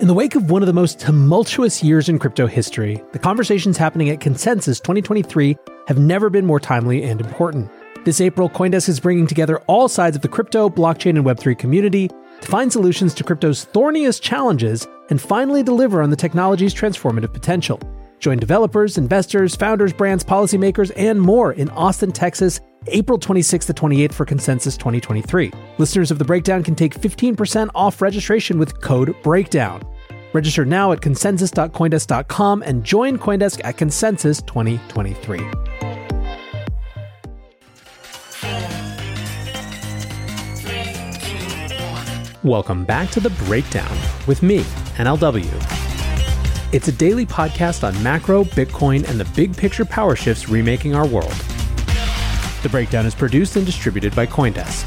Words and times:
In 0.00 0.06
the 0.06 0.14
wake 0.14 0.36
of 0.36 0.48
one 0.48 0.62
of 0.62 0.68
the 0.68 0.72
most 0.72 1.00
tumultuous 1.00 1.82
years 1.82 2.08
in 2.08 2.20
crypto 2.20 2.46
history, 2.46 3.02
the 3.10 3.18
conversations 3.18 3.76
happening 3.76 4.10
at 4.10 4.20
Consensus 4.20 4.78
2023 4.78 5.56
have 5.88 5.98
never 5.98 6.30
been 6.30 6.46
more 6.46 6.60
timely 6.60 7.02
and 7.02 7.20
important. 7.20 7.68
This 8.04 8.20
April, 8.20 8.48
Coindesk 8.48 8.88
is 8.88 9.00
bringing 9.00 9.26
together 9.26 9.58
all 9.66 9.88
sides 9.88 10.14
of 10.14 10.22
the 10.22 10.28
crypto, 10.28 10.70
blockchain, 10.70 11.16
and 11.16 11.24
Web3 11.24 11.58
community 11.58 12.06
to 12.06 12.48
find 12.48 12.72
solutions 12.72 13.12
to 13.14 13.24
crypto's 13.24 13.64
thorniest 13.64 14.22
challenges 14.22 14.86
and 15.10 15.20
finally 15.20 15.64
deliver 15.64 16.00
on 16.00 16.10
the 16.10 16.16
technology's 16.16 16.72
transformative 16.72 17.32
potential. 17.32 17.80
Join 18.20 18.38
developers, 18.38 18.98
investors, 18.98 19.56
founders, 19.56 19.92
brands, 19.92 20.22
policymakers, 20.22 20.92
and 20.94 21.20
more 21.20 21.54
in 21.54 21.70
Austin, 21.70 22.12
Texas, 22.12 22.60
April 22.86 23.18
26th 23.18 23.66
to 23.66 23.74
28th 23.74 24.12
for 24.14 24.24
Consensus 24.24 24.76
2023. 24.76 25.52
Listeners 25.78 26.10
of 26.10 26.18
The 26.18 26.24
Breakdown 26.24 26.62
can 26.62 26.74
take 26.74 26.98
15% 26.98 27.68
off 27.74 28.00
registration 28.00 28.58
with 28.58 28.80
code 28.80 29.14
BREAKDOWN. 29.22 29.82
Register 30.32 30.64
now 30.64 30.92
at 30.92 31.00
consensus.coindesk.com 31.00 32.62
and 32.62 32.84
join 32.84 33.18
Coindesk 33.18 33.60
at 33.64 33.76
Consensus 33.76 34.42
2023. 34.42 35.40
Welcome 42.44 42.84
back 42.84 43.10
to 43.10 43.20
The 43.20 43.30
Breakdown 43.30 43.98
with 44.26 44.42
me, 44.42 44.60
NLW. 44.96 45.46
It's 46.72 46.86
a 46.88 46.92
daily 46.92 47.26
podcast 47.26 47.82
on 47.82 48.00
macro, 48.02 48.44
Bitcoin, 48.44 49.08
and 49.08 49.18
the 49.18 49.24
big 49.34 49.56
picture 49.56 49.84
power 49.84 50.14
shifts 50.14 50.48
remaking 50.48 50.94
our 50.94 51.06
world. 51.06 51.34
The 52.62 52.68
breakdown 52.68 53.06
is 53.06 53.14
produced 53.14 53.54
and 53.54 53.64
distributed 53.64 54.16
by 54.16 54.26
Coindesk. 54.26 54.84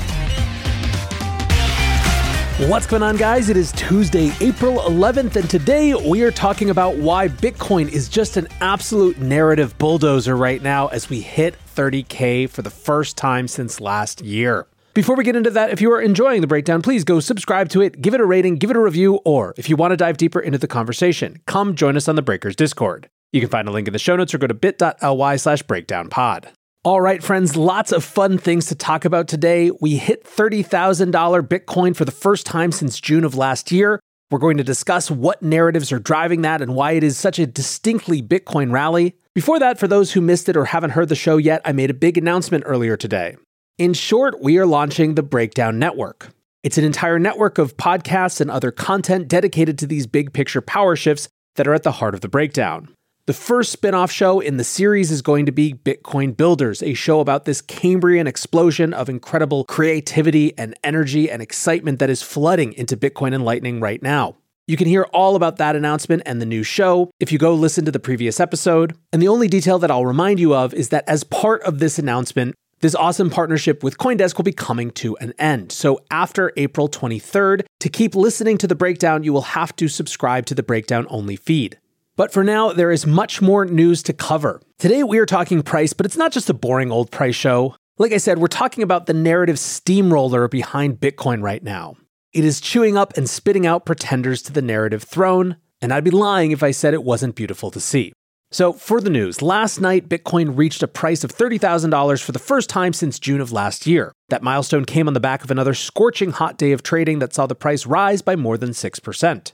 What's 2.70 2.86
going 2.86 3.02
on, 3.02 3.16
guys? 3.16 3.50
It 3.50 3.58
is 3.58 3.72
Tuesday, 3.72 4.32
April 4.42 4.80
11th, 4.80 5.36
and 5.38 5.50
today 5.50 5.96
we 5.96 6.22
are 6.22 6.32
talking 6.32 6.70
about 6.70 6.98
why 6.98 7.28
Bitcoin 7.30 7.90
is 7.90 8.10
just 8.10 8.38
an 8.38 8.48
absolute 8.60 9.18
narrative 9.20 9.76
bulldozer 9.78 10.36
right 10.36 10.62
now 10.62 10.88
as 10.88 11.10
we 11.10 11.22
hit 11.22 11.56
30K 11.76 12.50
for 12.50 12.62
the 12.62 12.70
first 12.70 13.18
time 13.18 13.48
since 13.48 13.80
last 13.80 14.22
year. 14.22 14.68
Before 14.94 15.16
we 15.16 15.24
get 15.24 15.38
into 15.38 15.50
that, 15.52 15.72
if 15.72 15.80
you 15.80 15.92
are 15.94 16.02
enjoying 16.02 16.42
the 16.42 16.48
breakdown, 16.48 16.82
please 16.82 17.06
go 17.06 17.22
subscribe 17.22 17.70
to 17.70 17.82
it, 17.82 18.02
give 18.02 18.14
it 18.14 18.20
a 18.20 18.26
rating, 18.26 18.58
give 18.58 18.70
it 18.70 18.76
a 18.76 18.82
review, 18.82 19.16
or 19.24 19.54
if 19.58 19.70
you 19.70 19.78
want 19.78 19.92
to 19.92 19.98
dive 19.98 20.18
deeper 20.18 20.40
into 20.40 20.58
the 20.58 20.68
conversation, 20.68 21.42
come 21.48 21.74
join 21.74 21.96
us 21.96 22.10
on 22.10 22.16
the 22.16 22.22
Breakers 22.22 22.56
Discord. 22.56 23.10
You 23.32 23.40
can 23.40 23.50
find 23.50 23.68
a 23.68 23.72
link 23.72 23.88
in 23.88 23.94
the 23.94 24.00
show 24.00 24.18
notes 24.18 24.34
or 24.34 24.38
go 24.38 24.48
to 24.48 24.54
bit.ly 24.54 25.36
slash 25.38 25.64
breakdownpod. 25.64 26.50
All 26.84 27.00
right, 27.00 27.22
friends, 27.22 27.56
lots 27.56 27.92
of 27.92 28.04
fun 28.04 28.40
things 28.40 28.66
to 28.66 28.76
talk 28.76 29.06
about 29.06 29.28
today. 29.28 29.70
We 29.82 29.98
hit 29.98 30.24
$30,000 30.24 31.12
Bitcoin 31.48 31.96
for 31.96 32.06
the 32.06 32.12
first 32.12 32.48
time 32.48 32.72
since 32.72 33.00
June 33.00 33.24
of 33.24 33.36
last 33.36 33.72
year. 33.72 34.00
We're 34.32 34.40
going 34.40 34.58
to 34.58 34.64
discuss 34.64 35.12
what 35.12 35.44
narratives 35.44 35.92
are 35.92 36.00
driving 36.00 36.42
that 36.42 36.60
and 36.60 36.74
why 36.74 36.94
it 36.94 37.04
is 37.04 37.20
such 37.20 37.38
a 37.38 37.46
distinctly 37.46 38.24
Bitcoin 38.24 38.72
rally. 38.72 39.14
Before 39.36 39.60
that, 39.60 39.78
for 39.78 39.88
those 39.88 40.14
who 40.14 40.22
missed 40.22 40.50
it 40.50 40.58
or 40.58 40.66
haven't 40.66 40.90
heard 40.90 41.10
the 41.10 41.16
show 41.16 41.38
yet, 41.38 41.62
I 41.66 41.72
made 41.72 41.92
a 41.92 41.94
big 41.94 42.18
announcement 42.18 42.64
earlier 42.66 42.98
today. 42.98 43.36
In 43.78 43.94
short, 43.94 44.42
we 44.42 44.58
are 44.58 44.66
launching 44.66 45.14
the 45.14 45.22
Breakdown 45.22 45.78
Network. 45.78 46.30
It's 46.64 46.80
an 46.80 46.84
entire 46.84 47.20
network 47.20 47.60
of 47.60 47.78
podcasts 47.78 48.42
and 48.42 48.50
other 48.50 48.72
content 48.72 49.28
dedicated 49.28 49.78
to 49.78 49.86
these 49.86 50.08
big 50.08 50.34
picture 50.34 50.62
power 50.62 50.96
shifts 50.96 51.30
that 51.58 51.68
are 51.68 51.76
at 51.76 51.84
the 51.84 51.92
heart 51.92 52.16
of 52.16 52.22
the 52.22 52.28
breakdown. 52.28 52.90
The 53.32 53.38
first 53.38 53.72
spin 53.72 53.94
off 53.94 54.12
show 54.12 54.42
in 54.42 54.58
the 54.58 54.64
series 54.66 55.10
is 55.10 55.22
going 55.22 55.46
to 55.46 55.54
be 55.54 55.74
Bitcoin 55.74 56.36
Builders, 56.36 56.84
a 56.84 56.94
show 56.94 57.22
about 57.22 57.46
this 57.46 57.62
Cambrian 57.62 58.28
explosion 58.28 58.94
of 58.94 59.08
incredible 59.08 59.64
creativity 59.64 60.54
and 60.58 60.78
energy 60.84 61.32
and 61.32 61.42
excitement 61.42 62.00
that 62.00 62.10
is 62.10 62.22
flooding 62.22 62.74
into 62.74 62.98
Bitcoin 62.98 63.34
and 63.34 63.46
Lightning 63.46 63.80
right 63.80 64.04
now. 64.04 64.36
You 64.68 64.76
can 64.76 64.86
hear 64.86 65.04
all 65.14 65.38
about 65.38 65.56
that 65.60 65.78
announcement 65.78 66.24
and 66.26 66.42
the 66.42 66.46
new 66.46 66.62
show 66.62 67.10
if 67.22 67.32
you 67.32 67.38
go 67.38 67.54
listen 67.54 67.86
to 67.86 67.92
the 67.94 68.02
previous 68.02 68.38
episode. 68.42 68.98
And 69.14 69.22
the 69.22 69.30
only 69.30 69.48
detail 69.48 69.80
that 69.80 69.90
I'll 69.90 70.06
remind 70.06 70.42
you 70.42 70.54
of 70.54 70.74
is 70.74 70.90
that 70.90 71.08
as 71.08 71.24
part 71.24 71.64
of 71.64 71.80
this 71.80 71.98
announcement, 71.98 72.54
this 72.82 72.96
awesome 72.96 73.30
partnership 73.30 73.82
with 73.82 73.98
Coindesk 73.98 74.36
will 74.36 74.44
be 74.44 74.52
coming 74.52 74.92
to 74.92 75.16
an 75.22 75.34
end. 75.40 75.72
So 75.72 76.02
after 76.12 76.52
April 76.58 76.90
23rd, 76.90 77.64
to 77.80 77.88
keep 77.88 78.14
listening 78.14 78.58
to 78.58 78.68
the 78.68 78.76
breakdown, 78.76 79.24
you 79.24 79.32
will 79.32 79.42
have 79.42 79.74
to 79.78 79.88
subscribe 79.88 80.48
to 80.48 80.54
the 80.54 80.64
breakdown 80.64 81.08
only 81.10 81.38
feed. 81.38 81.78
But 82.18 82.34
for 82.34 82.44
now, 82.44 82.74
there 82.74 82.92
is 82.92 83.08
much 83.08 83.42
more 83.42 83.66
news 83.66 84.04
to 84.04 84.14
cover. 84.14 84.62
Today, 84.78 85.04
we 85.04 85.18
are 85.18 85.26
talking 85.26 85.64
price, 85.64 85.94
but 85.94 86.06
it's 86.06 86.18
not 86.18 86.32
just 86.32 86.50
a 86.50 86.54
boring 86.54 86.92
old 86.92 87.10
price 87.10 87.36
show. 87.36 87.76
Like 87.98 88.12
I 88.12 88.18
said, 88.18 88.40
we're 88.40 88.48
talking 88.48 88.84
about 88.84 89.06
the 89.06 89.14
narrative 89.14 89.58
steamroller 89.58 90.48
behind 90.48 91.00
Bitcoin 91.00 91.42
right 91.42 91.64
now. 91.64 91.96
It 92.34 92.44
is 92.44 92.62
chewing 92.62 92.98
up 92.98 93.16
and 93.18 93.30
spitting 93.30 93.66
out 93.66 93.86
pretenders 93.86 94.42
to 94.44 94.54
the 94.54 94.62
narrative 94.62 95.04
throne, 95.04 95.58
and 95.82 95.94
I'd 95.94 96.04
be 96.04 96.12
lying 96.12 96.52
if 96.52 96.64
I 96.64 96.72
said 96.72 96.94
it 96.94 97.04
wasn't 97.04 97.36
beautiful 97.36 97.72
to 97.72 97.80
see. 97.80 98.14
So, 98.54 98.74
for 98.74 99.00
the 99.00 99.10
news, 99.10 99.42
last 99.42 99.80
night 99.80 100.10
Bitcoin 100.10 100.58
reached 100.58 100.84
a 100.84 100.88
price 100.88 101.24
of 101.24 101.34
$30,000 101.34 102.22
for 102.22 102.34
the 102.34 102.40
first 102.40 102.70
time 102.70 102.92
since 102.92 103.20
June 103.20 103.40
of 103.40 103.54
last 103.54 103.88
year. 103.88 104.12
That 104.28 104.44
milestone 104.44 104.84
came 104.84 105.08
on 105.08 105.14
the 105.14 105.22
back 105.22 105.44
of 105.44 105.52
another 105.52 105.74
scorching 105.74 106.32
hot 106.32 106.58
day 106.58 106.74
of 106.74 106.84
trading 106.84 107.20
that 107.20 107.34
saw 107.34 107.46
the 107.46 107.56
price 107.56 107.86
rise 107.86 108.22
by 108.22 108.36
more 108.36 108.58
than 108.58 108.72
6%. 108.72 109.52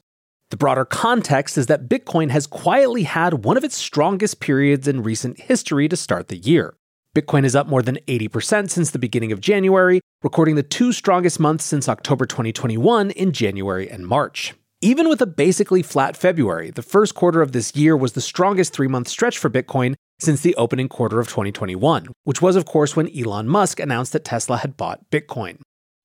The 0.50 0.58
broader 0.58 0.86
context 0.86 1.58
is 1.58 1.66
that 1.68 1.90
Bitcoin 1.90 2.30
has 2.30 2.48
quietly 2.48 3.04
had 3.04 3.44
one 3.44 3.58
of 3.58 3.66
its 3.66 3.76
strongest 3.76 4.40
periods 4.40 4.88
in 4.88 5.04
recent 5.04 5.42
history 5.42 5.90
to 5.90 5.98
start 5.98 6.30
the 6.30 6.38
year. 6.38 6.74
Bitcoin 7.14 7.44
is 7.44 7.56
up 7.56 7.68
more 7.68 7.82
than 7.82 8.00
80% 8.08 8.70
since 8.70 8.92
the 8.92 9.00
beginning 9.00 9.34
of 9.34 9.42
January, 9.42 10.00
recording 10.24 10.56
the 10.56 10.64
two 10.64 10.94
strongest 10.94 11.38
months 11.40 11.66
since 11.66 11.90
October 11.90 12.26
2021 12.26 13.12
in 13.12 13.34
January 13.34 13.90
and 13.90 14.08
March. 14.08 14.54
Even 14.80 15.10
with 15.10 15.22
a 15.22 15.26
basically 15.26 15.82
flat 15.82 16.16
February, 16.16 16.72
the 16.72 16.82
first 16.82 17.14
quarter 17.14 17.42
of 17.42 17.52
this 17.52 17.76
year 17.76 17.98
was 17.98 18.14
the 18.14 18.22
strongest 18.22 18.72
three 18.72 18.88
month 18.88 19.10
stretch 19.10 19.38
for 19.38 19.50
Bitcoin 19.50 19.96
since 20.20 20.42
the 20.42 20.56
opening 20.56 20.88
quarter 20.88 21.20
of 21.20 21.28
2021, 21.28 22.08
which 22.24 22.42
was, 22.42 22.56
of 22.56 22.66
course, 22.66 22.96
when 22.96 23.10
Elon 23.18 23.50
Musk 23.50 23.80
announced 23.82 24.14
that 24.14 24.24
Tesla 24.24 24.58
had 24.58 24.78
bought 24.78 25.10
Bitcoin. 25.12 25.58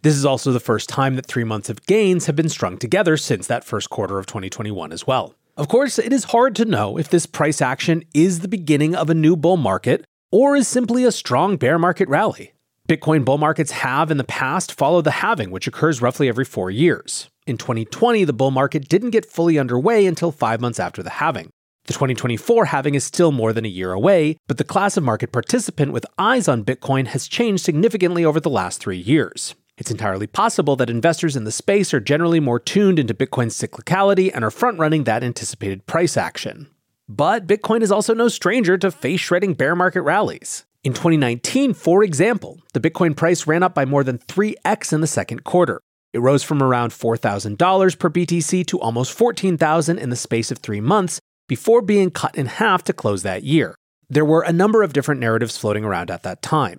This 0.02 0.16
is 0.16 0.24
also 0.24 0.50
the 0.50 0.58
first 0.58 0.88
time 0.88 1.14
that 1.14 1.26
three 1.26 1.44
months 1.44 1.70
of 1.70 1.86
gains 1.86 2.26
have 2.26 2.34
been 2.34 2.48
strung 2.48 2.76
together 2.76 3.16
since 3.16 3.46
that 3.46 3.62
first 3.62 3.88
quarter 3.88 4.18
of 4.18 4.26
2021 4.26 4.90
as 4.90 5.06
well. 5.06 5.37
Of 5.56 5.69
course, 5.69 5.96
it 5.96 6.12
is 6.12 6.25
hard 6.25 6.56
to 6.56 6.64
know 6.64 6.99
if 6.99 7.08
this 7.08 7.25
price 7.25 7.62
action 7.62 8.02
is 8.12 8.40
the 8.40 8.49
beginning 8.49 8.96
of 8.96 9.10
a 9.10 9.14
new 9.14 9.37
bull 9.37 9.56
market 9.56 10.04
or 10.32 10.56
is 10.56 10.66
simply 10.66 11.04
a 11.04 11.12
strong 11.12 11.56
bear 11.56 11.78
market 11.78 12.08
rally. 12.08 12.52
Bitcoin 12.88 13.25
bull 13.25 13.38
markets 13.38 13.70
have 13.70 14.10
in 14.10 14.16
the 14.16 14.25
past 14.25 14.72
followed 14.72 15.04
the 15.04 15.12
halving, 15.12 15.52
which 15.52 15.69
occurs 15.69 16.02
roughly 16.02 16.28
every 16.28 16.44
four 16.44 16.69
years. 16.69 17.28
In 17.46 17.56
2020, 17.56 18.25
the 18.25 18.32
bull 18.32 18.50
market 18.50 18.88
didn't 18.88 19.10
get 19.10 19.31
fully 19.31 19.56
underway 19.56 20.05
until 20.06 20.32
five 20.32 20.60
months 20.60 20.81
after 20.81 21.05
the 21.05 21.10
halving. 21.10 21.50
The 21.87 21.93
2024 21.93 22.64
halving 22.64 22.96
is 22.96 23.05
still 23.05 23.31
more 23.31 23.52
than 23.52 23.64
a 23.64 23.69
year 23.69 23.93
away, 23.93 24.37
but 24.48 24.58
the 24.58 24.64
class 24.64 24.96
of 24.96 25.05
market 25.05 25.31
participant 25.31 25.93
with 25.93 26.06
eyes 26.19 26.48
on 26.48 26.64
Bitcoin 26.64 27.06
has 27.08 27.28
changed 27.28 27.64
significantly 27.64 28.25
over 28.25 28.40
the 28.40 28.50
last 28.50 28.81
three 28.81 28.98
years. 28.98 29.55
It's 29.78 29.90
entirely 29.90 30.26
possible 30.26 30.76
that 30.76 30.90
investors 30.90 31.34
in 31.34 31.44
the 31.44 31.52
space 31.52 31.94
are 31.94 32.00
generally 32.00 32.40
more 32.40 32.60
tuned 32.60 32.98
into 32.98 33.14
Bitcoin's 33.14 33.58
cyclicality 33.58 34.30
and 34.32 34.44
are 34.44 34.50
front 34.50 34.78
running 34.78 35.04
that 35.04 35.24
anticipated 35.24 35.86
price 35.86 36.16
action. 36.16 36.69
But 37.08 37.46
Bitcoin 37.46 37.82
is 37.82 37.90
also 37.90 38.14
no 38.14 38.28
stranger 38.28 38.76
to 38.78 38.90
face 38.90 39.20
shredding 39.20 39.54
bear 39.54 39.74
market 39.74 40.02
rallies. 40.02 40.64
In 40.84 40.92
2019, 40.92 41.74
for 41.74 42.02
example, 42.02 42.60
the 42.74 42.80
Bitcoin 42.80 43.16
price 43.16 43.46
ran 43.46 43.62
up 43.62 43.74
by 43.74 43.84
more 43.84 44.04
than 44.04 44.19
3x 44.19 44.92
in 44.92 45.00
the 45.00 45.06
second 45.06 45.44
quarter. 45.44 45.80
It 46.12 46.20
rose 46.20 46.42
from 46.42 46.62
around 46.62 46.90
$4,000 46.90 47.98
per 47.98 48.10
BTC 48.10 48.66
to 48.66 48.80
almost 48.80 49.16
$14,000 49.19 49.98
in 49.98 50.10
the 50.10 50.16
space 50.16 50.50
of 50.50 50.58
three 50.58 50.80
months 50.80 51.19
before 51.48 51.82
being 51.82 52.10
cut 52.10 52.34
in 52.34 52.46
half 52.46 52.84
to 52.84 52.92
close 52.92 53.22
that 53.22 53.42
year. 53.42 53.74
There 54.10 54.24
were 54.24 54.42
a 54.42 54.52
number 54.52 54.82
of 54.82 54.92
different 54.92 55.20
narratives 55.20 55.56
floating 55.56 55.84
around 55.84 56.10
at 56.10 56.22
that 56.24 56.42
time. 56.42 56.78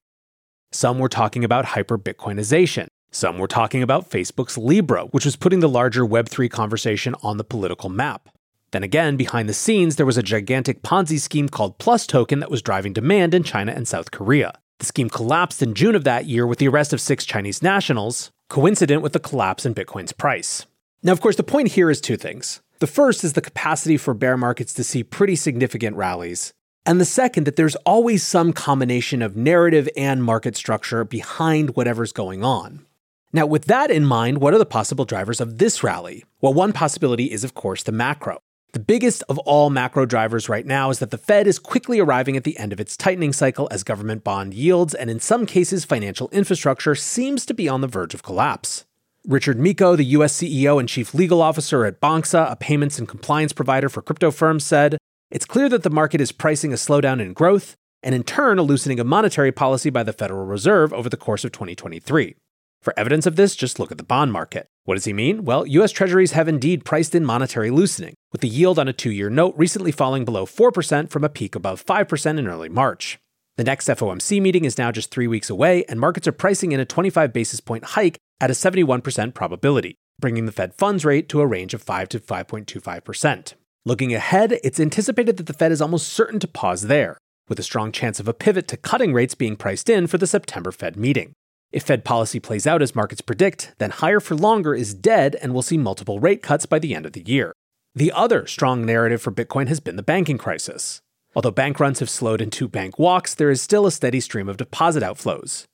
Some 0.74 0.98
were 0.98 1.08
talking 1.08 1.44
about 1.44 1.66
hyper 1.66 2.00
Bitcoinization. 2.00 2.88
Some 3.12 3.38
were 3.38 3.48
talking 3.48 3.84
about 3.84 4.10
Facebook's 4.10 4.58
Libra, 4.58 5.04
which 5.06 5.24
was 5.24 5.36
putting 5.36 5.60
the 5.60 5.70
larger 5.70 6.04
Web3 6.04 6.50
conversation 6.50 7.14
on 7.22 7.38
the 7.38 7.44
political 7.44 7.90
map. 7.90 8.28
Then 8.72 8.82
again, 8.82 9.16
behind 9.16 9.48
the 9.48 9.54
scenes, 9.54 9.98
there 9.98 10.06
was 10.08 10.18
a 10.18 10.24
gigantic 10.24 10.82
Ponzi 10.82 11.20
scheme 11.20 11.48
called 11.48 11.78
Plus 11.78 12.08
Token 12.08 12.40
that 12.40 12.50
was 12.50 12.64
driving 12.64 12.92
demand 12.92 13.36
in 13.36 13.44
China 13.44 13.72
and 13.72 13.88
South 13.88 14.10
Korea. 14.10 14.52
The 14.80 14.86
scheme 14.86 15.12
collapsed 15.12 15.62
in 15.62 15.76
June 15.76 15.94
of 15.94 16.06
that 16.06 16.26
year 16.26 16.48
with 16.48 16.58
the 16.58 16.70
arrest 16.70 16.92
of 16.92 17.00
six 17.00 17.24
Chinese 17.24 17.62
nationals, 17.62 18.32
coincident 18.50 19.04
with 19.04 19.14
the 19.14 19.20
collapse 19.20 19.68
in 19.68 19.76
Bitcoin's 19.76 20.12
price. 20.12 20.66
Now, 21.04 21.12
of 21.12 21.22
course, 21.22 21.36
the 21.36 21.44
point 21.44 21.74
here 21.74 21.92
is 21.92 22.02
two 22.02 22.18
things. 22.18 22.62
The 22.80 22.88
first 22.88 23.24
is 23.24 23.34
the 23.34 23.42
capacity 23.42 23.96
for 23.96 24.16
bear 24.16 24.38
markets 24.38 24.74
to 24.74 24.84
see 24.84 25.04
pretty 25.04 25.36
significant 25.36 25.96
rallies. 25.98 26.52
And 26.86 27.00
the 27.00 27.06
second, 27.06 27.46
that 27.46 27.56
there's 27.56 27.78
always 27.78 28.24
some 28.24 28.52
combination 28.52 29.22
of 29.22 29.38
narrative 29.38 29.88
and 29.96 30.22
market 30.24 30.58
structure 30.58 31.06
behind 31.06 31.78
whatever's 31.78 32.12
going 32.12 32.44
on. 32.44 32.86
Now, 33.32 33.46
with 33.46 33.66
that 33.66 33.90
in 33.90 34.06
mind, 34.06 34.40
what 34.40 34.54
are 34.54 34.58
the 34.58 34.66
possible 34.66 35.06
drivers 35.06 35.40
of 35.40 35.60
this 35.60 35.82
rally? 35.82 36.26
Well, 36.42 36.54
one 36.54 36.74
possibility 36.74 37.32
is, 37.32 37.44
of 37.44 37.54
course, 37.54 37.84
the 37.84 37.94
macro. 37.94 38.40
The 38.74 38.80
biggest 38.80 39.24
of 39.30 39.38
all 39.40 39.70
macro 39.70 40.06
drivers 40.06 40.50
right 40.50 40.66
now 40.66 40.90
is 40.90 41.00
that 41.00 41.12
the 41.12 41.18
Fed 41.18 41.48
is 41.48 41.58
quickly 41.58 42.00
arriving 42.00 42.36
at 42.36 42.44
the 42.44 42.58
end 42.58 42.74
of 42.74 42.80
its 42.80 42.98
tightening 42.98 43.32
cycle 43.32 43.68
as 43.72 43.84
government 43.84 44.24
bond 44.24 44.54
yields 44.54 44.94
and, 44.94 45.10
in 45.10 45.20
some 45.20 45.46
cases, 45.46 45.86
financial 45.86 46.28
infrastructure 46.30 46.96
seems 46.96 47.46
to 47.46 47.54
be 47.54 47.70
on 47.70 47.82
the 47.82 47.88
verge 47.88 48.14
of 48.14 48.24
collapse. 48.24 48.84
Richard 49.26 49.58
Mico, 49.58 49.96
the 49.96 50.06
US 50.06 50.36
CEO 50.36 50.80
and 50.80 50.90
chief 50.90 51.14
legal 51.14 51.42
officer 51.42 51.86
at 51.86 52.02
Banxa, 52.02 52.52
a 52.52 52.56
payments 52.58 53.00
and 53.00 53.08
compliance 53.08 53.54
provider 53.54 53.90
for 53.90 54.02
crypto 54.02 54.32
firms, 54.32 54.66
said 54.66 54.98
it's 55.34 55.46
clear 55.46 55.68
that 55.68 55.82
the 55.82 55.90
market 55.90 56.22
is 56.22 56.32
pricing 56.32 56.72
a 56.72 56.76
slowdown 56.76 57.20
in 57.20 57.34
growth 57.34 57.76
and, 58.04 58.14
in 58.14 58.22
turn, 58.24 58.60
a 58.60 58.62
loosening 58.62 59.00
of 59.00 59.08
monetary 59.08 59.52
policy 59.52 59.90
by 59.90 60.04
the 60.04 60.14
Federal 60.14 60.46
Reserve 60.46 60.94
over 60.94 61.10
the 61.10 61.18
course 61.18 61.44
of 61.44 61.52
2023. 61.52 62.36
For 62.84 62.94
evidence 62.96 63.26
of 63.26 63.36
this, 63.36 63.56
just 63.56 63.80
look 63.80 63.92
at 63.92 63.98
the 63.98 64.04
bond 64.04 64.32
market. 64.32 64.68
What 64.84 64.94
does 64.94 65.06
he 65.06 65.14
mean? 65.14 65.44
Well, 65.44 65.66
US 65.66 65.92
Treasuries 65.92 66.34
have 66.34 66.48
indeed 66.48 66.86
priced 66.86 67.16
in 67.16 67.26
monetary 67.26 67.72
loosening, 67.72 68.14
with 68.32 68.42
the 68.42 68.48
yield 68.48 68.78
on 68.78 68.88
a 68.88 68.94
two 68.94 69.10
year 69.10 69.32
note 69.32 69.56
recently 69.58 69.92
falling 69.92 70.24
below 70.24 70.46
4% 70.46 71.10
from 71.10 71.24
a 71.24 71.30
peak 71.30 71.56
above 71.56 71.84
5% 71.84 72.38
in 72.38 72.48
early 72.48 72.70
March. 72.70 73.18
The 73.58 73.64
next 73.64 73.88
FOMC 73.88 74.40
meeting 74.40 74.66
is 74.66 74.78
now 74.78 74.92
just 74.92 75.10
three 75.10 75.28
weeks 75.28 75.50
away, 75.50 75.84
and 75.86 76.00
markets 76.00 76.28
are 76.28 76.32
pricing 76.32 76.74
in 76.74 76.80
a 76.80 76.86
25 76.86 77.34
basis 77.34 77.60
point 77.60 77.86
hike 77.86 78.20
at 78.40 78.52
a 78.52 78.54
71% 78.54 79.34
probability, 79.34 79.96
bringing 80.20 80.46
the 80.46 80.52
Fed 80.52 80.76
funds 80.76 81.04
rate 81.04 81.28
to 81.30 81.42
a 81.42 81.48
range 81.48 81.74
of 81.74 81.82
5 81.82 82.08
to 82.10 82.20
5.25%. 82.20 83.54
Looking 83.86 84.14
ahead, 84.14 84.60
it's 84.64 84.80
anticipated 84.80 85.36
that 85.36 85.48
the 85.48 85.54
Fed 85.54 85.74
is 85.74 85.82
almost 85.82 86.08
certain 86.08 86.40
to 86.40 86.48
pause 86.48 86.84
there, 86.84 87.18
with 87.50 87.60
a 87.60 87.64
strong 87.64 87.92
chance 87.92 88.18
of 88.18 88.30
a 88.30 88.34
pivot 88.34 88.66
to 88.70 88.78
cutting 88.78 89.12
rates 89.12 89.36
being 89.36 89.58
priced 89.58 89.90
in 89.90 90.08
for 90.08 90.18
the 90.18 90.26
September 90.26 90.72
Fed 90.72 90.96
meeting. 90.96 91.34
If 91.74 91.84
Fed 91.84 92.06
policy 92.06 92.40
plays 92.40 92.66
out 92.66 92.82
as 92.82 92.96
markets 92.96 93.20
predict, 93.20 93.74
then 93.80 93.90
higher 93.90 94.22
for 94.22 94.36
longer 94.36 94.74
is 94.74 94.94
dead 94.94 95.36
and 95.42 95.52
we'll 95.52 95.64
see 95.64 95.78
multiple 95.78 96.22
rate 96.22 96.42
cuts 96.42 96.66
by 96.66 96.80
the 96.80 96.96
end 96.96 97.06
of 97.06 97.12
the 97.12 97.24
year. 97.26 97.52
The 97.94 98.14
other 98.14 98.48
strong 98.48 98.86
narrative 98.86 99.22
for 99.22 99.32
Bitcoin 99.32 99.68
has 99.68 99.82
been 99.82 99.98
the 99.98 100.04
banking 100.04 100.38
crisis. 100.38 101.02
Although 101.36 101.52
bank 101.52 101.80
runs 101.80 102.00
have 102.00 102.10
slowed 102.10 102.42
in 102.42 102.52
two 102.52 102.70
bank 102.70 102.98
walks, 102.98 103.36
there 103.36 103.52
is 103.52 103.62
still 103.62 103.86
a 103.86 103.92
steady 103.92 104.22
stream 104.22 104.48
of 104.48 104.56
deposit 104.56 105.04
outflows. 105.04 105.66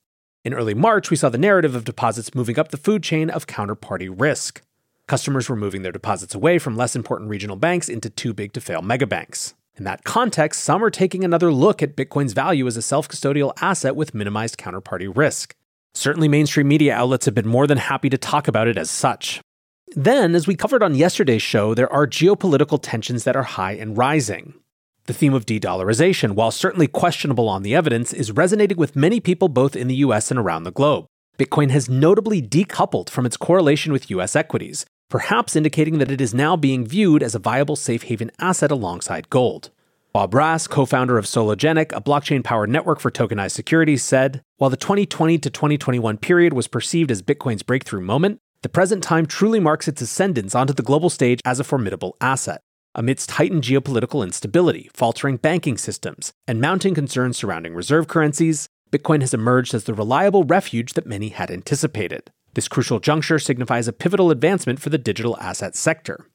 In 0.44 0.54
early 0.56 0.74
March, 0.74 1.12
we 1.12 1.18
saw 1.18 1.30
the 1.30 1.38
narrative 1.38 1.76
of 1.76 1.84
deposits 1.84 2.34
moving 2.34 2.58
up 2.58 2.70
the 2.70 2.78
food 2.78 3.04
chain 3.04 3.30
of 3.30 3.46
counterparty 3.46 4.10
risk. 4.10 4.62
Customers 5.10 5.50
were 5.50 5.56
moving 5.56 5.82
their 5.82 5.92
deposits 5.92 6.36
away 6.36 6.60
from 6.60 6.78
less 6.78 6.96
important 6.96 7.32
regional 7.32 7.56
banks 7.56 7.90
into 7.90 8.12
too 8.12 8.32
big 8.32 8.54
to 8.54 8.62
fail 8.62 8.84
megabanks. 8.84 9.56
In 9.76 9.84
that 9.86 10.04
context, 10.04 10.64
some 10.64 10.84
are 10.84 10.92
taking 10.92 11.24
another 11.24 11.52
look 11.52 11.82
at 11.82 11.96
Bitcoin's 11.96 12.34
value 12.34 12.68
as 12.68 12.78
a 12.78 12.84
self 12.84 13.10
custodial 13.10 13.52
asset 13.60 13.96
with 13.96 14.14
minimized 14.14 14.60
counterparty 14.60 15.12
risk. 15.12 15.56
Certainly, 15.96 16.28
mainstream 16.28 16.68
media 16.68 16.94
outlets 16.94 17.26
have 17.26 17.34
been 17.34 17.48
more 17.48 17.66
than 17.66 17.80
happy 17.80 18.08
to 18.12 18.20
talk 18.20 18.48
about 18.48 18.68
it 18.68 18.78
as 18.78 18.92
such. 18.92 19.42
Then, 19.96 20.36
as 20.36 20.46
we 20.46 20.54
covered 20.54 20.84
on 20.84 20.94
yesterday's 20.94 21.42
show, 21.42 21.74
there 21.74 21.92
are 21.92 22.06
geopolitical 22.06 22.78
tensions 22.80 23.24
that 23.24 23.36
are 23.36 23.42
high 23.42 23.72
and 23.72 23.98
rising. 23.98 24.54
The 25.08 25.14
theme 25.14 25.34
of 25.34 25.48
de 25.48 25.60
dollarization, 25.60 26.34
while 26.34 26.52
certainly 26.52 26.86
questionable 26.86 27.50
on 27.50 27.64
the 27.64 27.74
evidence, 27.74 28.14
is 28.14 28.32
resonating 28.32 28.78
with 28.78 28.96
many 28.96 29.20
people 29.20 29.50
both 29.50 29.76
in 29.76 29.88
the 29.88 29.96
US 30.06 30.30
and 30.30 30.40
around 30.40 30.66
the 30.66 30.72
globe. 30.72 31.08
Bitcoin 31.40 31.72
has 31.72 31.90
notably 31.90 32.44
decoupled 32.44 33.10
from 33.10 33.26
its 33.26 33.38
correlation 33.38 33.92
with 33.92 34.12
US 34.12 34.36
equities, 34.36 34.86
perhaps 35.10 35.56
indicating 35.56 35.98
that 35.98 36.12
it 36.12 36.22
is 36.22 36.34
now 36.34 36.56
being 36.56 36.86
viewed 36.86 37.24
as 37.24 37.36
a 37.36 37.40
viable 37.40 37.76
safe 37.76 38.04
haven 38.04 38.32
asset 38.40 38.72
alongside 38.72 39.30
gold. 39.30 39.72
Bob 40.14 40.34
Ras, 40.34 40.68
co 40.68 40.86
founder 40.86 41.18
of 41.18 41.26
Sologenic, 41.26 41.92
a 41.96 42.02
blockchain 42.02 42.44
powered 42.44 42.70
network 42.70 43.00
for 43.00 43.12
tokenized 43.12 43.52
securities, 43.52 44.04
said 44.04 44.42
While 44.58 44.70
the 44.70 44.78
2020 44.78 45.38
to 45.40 45.50
2021 45.50 46.18
period 46.18 46.54
was 46.54 46.68
perceived 46.68 47.12
as 47.12 47.22
Bitcoin's 47.22 47.64
breakthrough 47.64 48.02
moment, 48.02 48.40
the 48.62 48.70
present 48.70 49.04
time 49.04 49.26
truly 49.26 49.60
marks 49.60 49.88
its 49.88 50.02
ascendance 50.02 50.56
onto 50.56 50.74
the 50.74 50.84
global 50.84 51.10
stage 51.10 51.42
as 51.46 51.60
a 51.60 51.64
formidable 51.64 52.18
asset. 52.20 52.62
Amidst 52.96 53.32
heightened 53.32 53.64
geopolitical 53.64 54.24
instability, 54.24 54.90
faltering 54.94 55.38
banking 55.38 55.78
systems, 55.78 56.34
and 56.48 56.60
mounting 56.60 56.96
concerns 56.96 57.38
surrounding 57.38 57.76
reserve 57.76 58.08
currencies, 58.08 58.68
Bitcoin 58.92 59.22
has 59.22 59.34
emerged 59.34 59.76
as 59.76 59.84
the 59.84 59.94
reliable 59.94 60.44
refuge 60.44 60.94
that 60.94 61.06
many 61.06 61.30
had 61.30 61.52
anticipated. 61.52 62.32
This 62.54 62.68
crucial 62.68 63.00
juncture 63.00 63.40
signifies 63.40 63.88
a 63.88 63.94
pivotal 63.94 64.32
advancement 64.32 64.82
for 64.82 64.90
the 64.90 64.98
digital 64.98 65.38
asset 65.40 65.76
sector. 65.76 66.28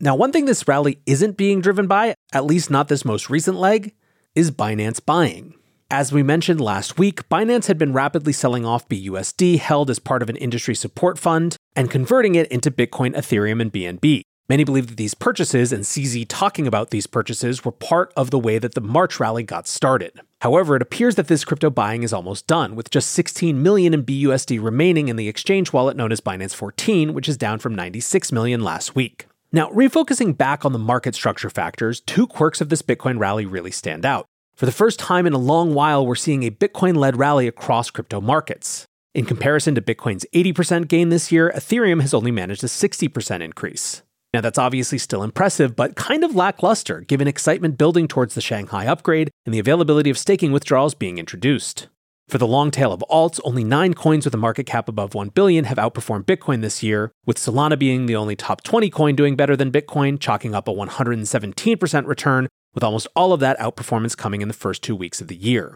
Now, 0.00 0.14
one 0.14 0.32
thing 0.32 0.44
this 0.44 0.68
rally 0.68 1.00
isn't 1.06 1.36
being 1.36 1.60
driven 1.60 1.86
by, 1.86 2.14
at 2.32 2.44
least 2.44 2.70
not 2.70 2.88
this 2.88 3.04
most 3.04 3.28
recent 3.28 3.56
leg, 3.56 3.94
is 4.34 4.50
Binance 4.50 5.04
buying. 5.04 5.54
As 5.90 6.12
we 6.12 6.22
mentioned 6.22 6.60
last 6.60 6.98
week, 6.98 7.28
Binance 7.30 7.66
had 7.66 7.78
been 7.78 7.94
rapidly 7.94 8.32
selling 8.32 8.66
off 8.66 8.88
BUSD 8.88 9.58
held 9.58 9.88
as 9.88 9.98
part 9.98 10.22
of 10.22 10.28
an 10.28 10.36
industry 10.36 10.74
support 10.74 11.18
fund 11.18 11.56
and 11.74 11.90
converting 11.90 12.34
it 12.34 12.46
into 12.48 12.70
Bitcoin, 12.70 13.16
Ethereum, 13.16 13.60
and 13.60 13.72
BNB. 13.72 14.22
Many 14.48 14.64
believe 14.64 14.86
that 14.86 14.96
these 14.96 15.12
purchases 15.12 15.74
and 15.74 15.84
CZ 15.84 16.24
talking 16.26 16.66
about 16.66 16.88
these 16.88 17.06
purchases 17.06 17.66
were 17.66 17.72
part 17.72 18.14
of 18.16 18.30
the 18.30 18.38
way 18.38 18.58
that 18.58 18.74
the 18.74 18.80
March 18.80 19.20
rally 19.20 19.42
got 19.42 19.68
started. 19.68 20.22
However, 20.40 20.74
it 20.74 20.80
appears 20.80 21.16
that 21.16 21.28
this 21.28 21.44
crypto 21.44 21.68
buying 21.68 22.02
is 22.02 22.14
almost 22.14 22.46
done, 22.46 22.74
with 22.74 22.88
just 22.88 23.10
16 23.10 23.62
million 23.62 23.92
in 23.92 24.04
BUSD 24.04 24.62
remaining 24.62 25.08
in 25.08 25.16
the 25.16 25.28
exchange 25.28 25.74
wallet 25.74 25.98
known 25.98 26.12
as 26.12 26.22
Binance 26.22 26.54
14, 26.54 27.12
which 27.12 27.28
is 27.28 27.36
down 27.36 27.58
from 27.58 27.74
96 27.74 28.32
million 28.32 28.64
last 28.64 28.94
week. 28.94 29.26
Now, 29.52 29.68
refocusing 29.68 30.34
back 30.34 30.64
on 30.64 30.72
the 30.72 30.78
market 30.78 31.14
structure 31.14 31.50
factors, 31.50 32.00
two 32.00 32.26
quirks 32.26 32.62
of 32.62 32.70
this 32.70 32.80
Bitcoin 32.80 33.18
rally 33.18 33.44
really 33.44 33.70
stand 33.70 34.06
out. 34.06 34.24
For 34.56 34.64
the 34.64 34.72
first 34.72 34.98
time 34.98 35.26
in 35.26 35.34
a 35.34 35.38
long 35.38 35.74
while, 35.74 36.06
we're 36.06 36.14
seeing 36.14 36.42
a 36.42 36.50
Bitcoin 36.50 36.96
led 36.96 37.18
rally 37.18 37.48
across 37.48 37.90
crypto 37.90 38.22
markets. 38.22 38.86
In 39.14 39.26
comparison 39.26 39.74
to 39.74 39.82
Bitcoin's 39.82 40.24
80% 40.34 40.88
gain 40.88 41.10
this 41.10 41.30
year, 41.30 41.52
Ethereum 41.54 42.00
has 42.00 42.14
only 42.14 42.30
managed 42.30 42.64
a 42.64 42.68
60% 42.68 43.42
increase. 43.42 44.02
Now, 44.34 44.42
that's 44.42 44.58
obviously 44.58 44.98
still 44.98 45.22
impressive, 45.22 45.74
but 45.74 45.96
kind 45.96 46.22
of 46.22 46.34
lackluster 46.34 47.00
given 47.00 47.26
excitement 47.26 47.78
building 47.78 48.06
towards 48.06 48.34
the 48.34 48.42
Shanghai 48.42 48.86
upgrade 48.86 49.30
and 49.46 49.54
the 49.54 49.58
availability 49.58 50.10
of 50.10 50.18
staking 50.18 50.52
withdrawals 50.52 50.94
being 50.94 51.16
introduced. 51.16 51.88
For 52.28 52.36
the 52.36 52.46
long 52.46 52.70
tail 52.70 52.92
of 52.92 53.02
alts, 53.10 53.40
only 53.42 53.64
nine 53.64 53.94
coins 53.94 54.26
with 54.26 54.34
a 54.34 54.38
market 54.38 54.66
cap 54.66 54.86
above 54.86 55.14
1 55.14 55.30
billion 55.30 55.64
have 55.64 55.78
outperformed 55.78 56.26
Bitcoin 56.26 56.60
this 56.60 56.82
year, 56.82 57.10
with 57.24 57.38
Solana 57.38 57.78
being 57.78 58.04
the 58.04 58.16
only 58.16 58.36
top 58.36 58.62
20 58.62 58.90
coin 58.90 59.14
doing 59.14 59.34
better 59.34 59.56
than 59.56 59.72
Bitcoin, 59.72 60.20
chalking 60.20 60.54
up 60.54 60.68
a 60.68 60.72
117% 60.74 62.06
return, 62.06 62.48
with 62.74 62.84
almost 62.84 63.06
all 63.16 63.32
of 63.32 63.40
that 63.40 63.58
outperformance 63.58 64.14
coming 64.14 64.42
in 64.42 64.48
the 64.48 64.52
first 64.52 64.82
two 64.82 64.94
weeks 64.94 65.22
of 65.22 65.28
the 65.28 65.36
year. 65.36 65.74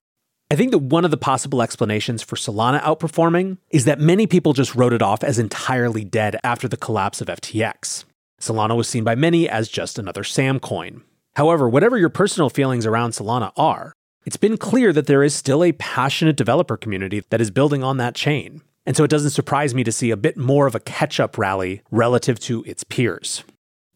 I 0.51 0.55
think 0.55 0.73
that 0.73 0.79
one 0.81 1.07
of 1.07 1.11
the 1.11 1.17
possible 1.17 1.63
explanations 1.63 2.21
for 2.21 2.37
Solana 2.37 2.83
outperforming 2.83 3.57
is 3.71 3.87
that 3.87 3.99
many 3.99 4.27
people 4.27 4.53
just 4.53 4.75
wrote 4.75 4.93
it 4.93 5.01
off 5.01 5.25
as 5.25 5.39
entirely 5.39 6.05
dead 6.05 6.37
after 6.45 6.69
the 6.69 6.77
collapse 6.77 7.23
of 7.23 7.29
FTX. 7.29 8.05
Solana 8.43 8.77
was 8.77 8.89
seen 8.89 9.05
by 9.05 9.15
many 9.15 9.49
as 9.49 9.69
just 9.69 10.01
another 10.01 10.25
Sam 10.25 10.59
coin. 10.59 11.03
However, 11.37 11.69
whatever 11.69 11.97
your 11.97 12.09
personal 12.09 12.51
feelings 12.51 12.85
around 12.85 13.13
Solana 13.13 13.53
are, 13.57 13.93
it's 14.27 14.37
been 14.37 14.57
clear 14.57 14.93
that 14.93 15.07
there 15.07 15.23
is 15.23 15.33
still 15.33 15.63
a 15.63 15.71
passionate 15.71 16.37
developer 16.37 16.77
community 16.77 17.23
that 17.31 17.41
is 17.41 17.53
building 17.53 17.85
on 17.85 17.99
that 17.99 18.17
chain. 18.17 18.61
And 18.85 18.97
so 18.97 19.05
it 19.05 19.11
doesn't 19.11 19.31
surprise 19.31 19.77
me 19.77 19.85
to 19.85 19.93
see 19.93 20.11
a 20.11 20.17
bit 20.17 20.37
more 20.37 20.67
of 20.67 20.75
a 20.75 20.81
catch 20.81 21.21
up 21.21 21.39
rally 21.39 21.83
relative 21.93 22.41
to 22.41 22.65
its 22.65 22.83
peers. 22.83 23.45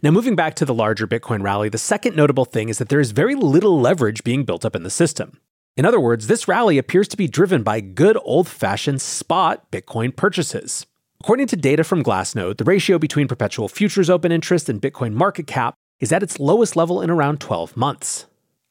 Now, 0.01 0.13
moving 0.13 0.37
back 0.37 0.55
to 0.57 0.65
the 0.65 0.75
larger 0.75 1.09
Bitcoin 1.09 1.43
rally, 1.43 1.69
the 1.69 1.77
second 1.77 2.15
notable 2.15 2.45
thing 2.45 2.69
is 2.69 2.79
that 2.79 2.89
there 2.89 3.01
is 3.01 3.11
very 3.11 3.35
little 3.35 3.81
leverage 3.81 4.23
being 4.23 4.45
built 4.45 4.65
up 4.65 4.77
in 4.77 4.85
the 4.85 4.91
system. 4.91 5.41
In 5.77 5.85
other 5.85 5.99
words, 5.99 6.29
this 6.29 6.47
rally 6.47 6.79
appears 6.79 7.09
to 7.09 7.17
be 7.17 7.27
driven 7.27 7.65
by 7.65 7.81
good 7.81 8.17
old 8.23 8.47
fashioned 8.47 9.03
spot 9.03 9.73
Bitcoin 9.73 10.15
purchases. 10.15 10.87
According 11.27 11.49
to 11.49 11.57
data 11.57 11.83
from 11.83 12.05
Glassnode, 12.05 12.59
the 12.59 12.63
ratio 12.63 13.01
between 13.01 13.27
perpetual 13.27 13.67
futures 13.67 14.09
open 14.09 14.31
interest 14.31 14.69
and 14.69 14.81
Bitcoin 14.81 15.13
market 15.13 15.49
cap 15.49 15.75
is 15.99 16.13
at 16.13 16.23
its 16.23 16.39
lowest 16.39 16.77
level 16.77 17.03
in 17.03 17.11
around 17.11 17.41
12 17.41 17.77
months. 17.77 18.27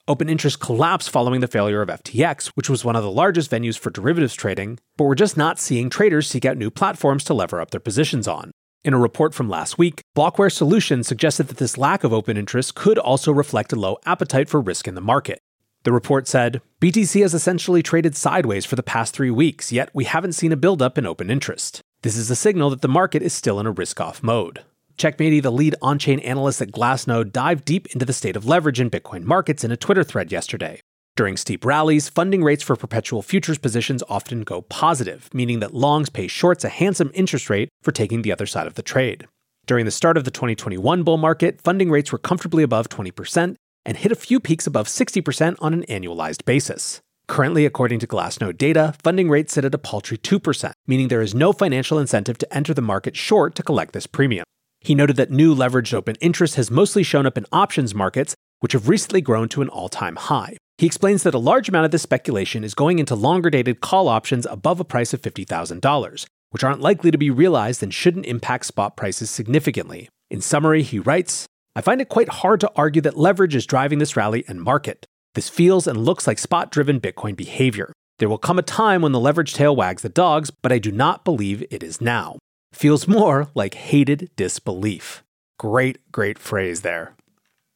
Open 0.08 0.30
interest 0.30 0.62
collapsed 0.62 1.10
following 1.10 1.42
the 1.42 1.50
failure 1.50 1.82
of 1.82 1.90
FTX, 1.90 2.54
which 2.56 2.70
was 2.70 2.86
one 2.86 2.96
of 2.96 3.04
the 3.04 3.12
largest 3.12 3.52
venues 3.52 3.78
for 3.78 3.90
derivatives 3.90 4.36
trading, 4.36 4.80
but 4.96 5.04
we're 5.04 5.16
just 5.16 5.36
not 5.36 5.60
seeing 5.60 5.90
traders 5.90 6.30
seek 6.30 6.46
out 6.46 6.56
new 6.56 6.72
platforms 6.72 7.26
to 7.26 7.34
lever 7.34 7.60
up 7.60 7.72
their 7.72 7.82
positions 7.82 8.26
on. 8.26 8.52
In 8.86 8.94
a 8.94 8.98
report 8.98 9.34
from 9.34 9.50
last 9.50 9.78
week, 9.78 10.00
Blockware 10.16 10.50
Solutions 10.50 11.10
suggested 11.10 11.50
that 11.50 11.58
this 11.58 11.78
lack 11.78 12.06
of 12.06 12.14
open 12.14 12.38
interest 12.38 12.74
could 12.74 12.98
also 12.98 13.34
reflect 13.34 13.74
a 13.74 13.76
low 13.76 13.98
appetite 14.06 14.48
for 14.48 14.62
risk 14.62 14.88
in 14.88 14.96
the 14.96 15.02
market. 15.02 15.40
The 15.84 15.92
report 15.92 16.26
said 16.26 16.62
BTC 16.80 17.22
has 17.22 17.34
essentially 17.34 17.84
traded 17.84 18.16
sideways 18.16 18.64
for 18.64 18.78
the 18.78 18.82
past 18.82 19.14
three 19.14 19.30
weeks, 19.30 19.74
yet 19.74 19.90
we 19.94 20.06
haven't 20.06 20.36
seen 20.40 20.54
a 20.54 20.56
buildup 20.56 20.98
in 20.98 21.06
open 21.06 21.30
interest. 21.30 21.82
This 22.06 22.18
is 22.18 22.30
a 22.30 22.36
signal 22.36 22.70
that 22.70 22.84
the 22.84 22.88
market 22.88 23.24
is 23.24 23.34
still 23.34 23.60
in 23.60 23.66
a 23.66 23.72
risk 23.72 24.00
off 24.00 24.22
mode. 24.22 24.62
Checkmatey, 24.96 25.42
the 25.42 25.52
lead 25.52 25.74
on 25.82 25.98
chain 25.98 26.20
analyst 26.20 26.62
at 26.62 26.72
Glassnode, 26.72 27.32
dived 27.32 27.66
deep 27.66 27.88
into 27.96 28.06
the 28.06 28.14
state 28.14 28.36
of 28.36 28.46
leverage 28.46 28.80
in 28.80 28.92
Bitcoin 28.92 29.24
markets 29.24 29.64
in 29.64 29.72
a 29.72 29.76
Twitter 29.76 30.04
thread 30.04 30.32
yesterday. 30.32 30.80
During 31.16 31.36
steep 31.36 31.66
rallies, 31.66 32.08
funding 32.08 32.44
rates 32.44 32.62
for 32.62 32.76
perpetual 32.76 33.24
futures 33.24 33.58
positions 33.58 34.04
often 34.08 34.44
go 34.44 34.62
positive, 34.62 35.34
meaning 35.34 35.62
that 35.62 35.74
longs 35.74 36.12
pay 36.12 36.28
shorts 36.28 36.64
a 36.64 36.70
handsome 36.70 37.10
interest 37.16 37.50
rate 37.50 37.70
for 37.82 37.92
taking 37.92 38.22
the 38.22 38.32
other 38.32 38.46
side 38.46 38.68
of 38.68 38.76
the 38.76 38.84
trade. 38.84 39.26
During 39.66 39.86
the 39.86 39.90
start 39.90 40.16
of 40.16 40.26
the 40.26 40.30
2021 40.30 41.02
bull 41.02 41.18
market, 41.18 41.60
funding 41.60 41.90
rates 41.90 42.12
were 42.12 42.20
comfortably 42.20 42.62
above 42.62 42.88
20% 42.88 43.56
and 43.84 43.98
hit 43.98 44.12
a 44.12 44.16
few 44.16 44.40
peaks 44.40 44.68
above 44.68 44.88
60% 44.88 45.56
on 45.58 45.74
an 45.74 45.84
annualized 45.90 46.46
basis. 46.46 47.02
Currently, 47.28 47.66
according 47.66 48.00
to 48.00 48.08
Glassnode 48.08 48.58
data, 48.58 48.94
funding 49.04 49.30
rates 49.30 49.54
sit 49.54 49.66
at 49.66 49.74
a 49.74 49.80
paltry 49.80 50.18
2%, 50.18 50.72
meaning 50.86 51.08
there 51.08 51.22
is 51.22 51.34
no 51.34 51.54
financial 51.54 51.98
incentive 51.98 52.38
to 52.38 52.56
enter 52.56 52.74
the 52.74 52.82
market 52.82 53.16
short 53.16 53.56
to 53.56 53.64
collect 53.64 53.94
this 53.94 54.06
premium. 54.08 54.46
He 54.80 54.94
noted 54.94 55.16
that 55.16 55.32
new 55.32 55.56
leveraged 55.56 55.94
open 55.94 56.16
interest 56.22 56.56
has 56.56 56.70
mostly 56.70 57.02
shown 57.02 57.26
up 57.26 57.38
in 57.38 57.46
options 57.52 57.96
markets, 57.96 58.36
which 58.60 58.74
have 58.74 58.88
recently 58.88 59.22
grown 59.22 59.50
to 59.50 59.64
an 59.64 59.70
all 59.70 59.90
time 59.90 60.16
high. 60.16 60.58
He 60.78 60.86
explains 60.86 61.24
that 61.24 61.34
a 61.34 61.40
large 61.40 61.70
amount 61.70 61.86
of 61.86 61.92
this 61.92 62.04
speculation 62.04 62.64
is 62.64 62.76
going 62.76 63.00
into 63.00 63.16
longer 63.16 63.50
dated 63.50 63.82
call 63.82 64.08
options 64.08 64.46
above 64.46 64.80
a 64.80 64.86
price 64.86 65.14
of 65.14 65.22
$50,000, 65.22 66.26
which 66.52 66.64
aren't 66.64 66.82
likely 66.82 67.10
to 67.10 67.18
be 67.18 67.32
realized 67.32 67.82
and 67.82 67.94
shouldn't 67.94 68.28
impact 68.28 68.66
spot 68.68 68.96
prices 68.96 69.32
significantly. 69.32 70.10
In 70.30 70.42
summary, 70.42 70.84
he 70.84 71.00
writes 71.00 71.48
I 71.76 71.82
find 71.82 72.00
it 72.00 72.10
quite 72.10 72.30
hard 72.30 72.60
to 72.62 72.72
argue 72.76 73.02
that 73.02 73.18
leverage 73.18 73.56
is 73.56 73.66
driving 73.66 74.00
this 74.00 74.16
rally 74.16 74.46
and 74.48 74.62
market. 74.62 75.06
This 75.36 75.50
feels 75.50 75.86
and 75.86 76.04
looks 76.04 76.28
like 76.28 76.40
spot 76.40 76.72
driven 76.72 77.00
Bitcoin 77.00 77.36
behavior. 77.36 77.94
There 78.20 78.30
will 78.30 78.38
come 78.38 78.58
a 78.58 78.64
time 78.64 79.02
when 79.02 79.12
the 79.12 79.20
leverage 79.20 79.54
tail 79.54 79.76
wags 79.76 80.02
the 80.02 80.10
dogs, 80.10 80.50
but 80.50 80.72
I 80.72 80.80
do 80.80 80.92
not 80.92 81.24
believe 81.24 81.64
it 81.70 81.84
is 81.84 82.02
now 82.02 82.38
feels 82.76 83.08
more 83.08 83.48
like 83.56 83.74
hated 83.74 84.30
disbelief. 84.36 85.24
Great, 85.58 86.12
great 86.12 86.38
phrase 86.38 86.82
there. 86.82 87.16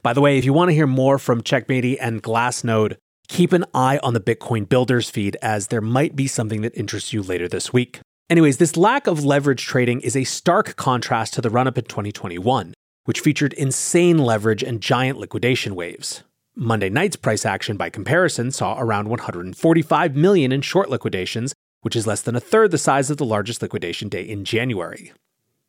By 0.04 0.14
the 0.14 0.22
way, 0.22 0.38
if 0.38 0.46
you 0.46 0.54
want 0.54 0.70
to 0.70 0.76
hear 0.76 0.88
more 0.88 1.18
from 1.18 1.42
Checkmatey 1.42 1.98
and 2.00 2.24
Glassnode, 2.24 2.98
keep 3.28 3.54
an 3.54 3.66
eye 3.74 4.00
on 4.04 4.14
the 4.14 4.20
Bitcoin 4.20 4.68
Builders 4.68 5.10
feed 5.10 5.38
as 5.42 5.68
there 5.68 5.82
might 5.82 6.16
be 6.16 6.28
something 6.28 6.62
that 6.62 6.78
interests 6.78 7.14
you 7.14 7.22
later 7.22 7.48
this 7.48 7.74
week. 7.74 8.00
Anyways, 8.30 8.58
this 8.58 8.78
lack 8.78 9.08
of 9.08 9.26
leverage 9.26 9.66
trading 9.66 10.02
is 10.02 10.16
a 10.16 10.24
stark 10.24 10.76
contrast 10.76 11.34
to 11.34 11.42
the 11.42 11.50
run 11.50 11.68
up 11.68 11.78
in 11.78 11.86
2021, 11.86 12.74
which 13.06 13.22
featured 13.22 13.54
insane 13.54 14.18
leverage 14.18 14.64
and 14.64 14.82
giant 14.82 15.18
liquidation 15.18 15.76
waves. 15.76 16.24
Monday 16.60 16.90
night's 16.90 17.16
price 17.16 17.46
action, 17.46 17.78
by 17.78 17.90
comparison, 17.90 18.52
saw 18.52 18.78
around 18.80 19.10
145 19.10 20.16
million 20.16 20.52
in 20.52 20.62
short 20.62 20.90
liquidations 20.90 21.54
which 21.82 21.96
is 21.96 22.08
less 22.08 22.22
than 22.22 22.36
a 22.36 22.42
third 22.42 22.72
the 22.72 22.78
size 22.78 23.10
of 23.10 23.18
the 23.18 23.26
largest 23.26 23.62
liquidation 23.62 24.10
day 24.10 24.24
in 24.24 24.44
January. 24.44 25.12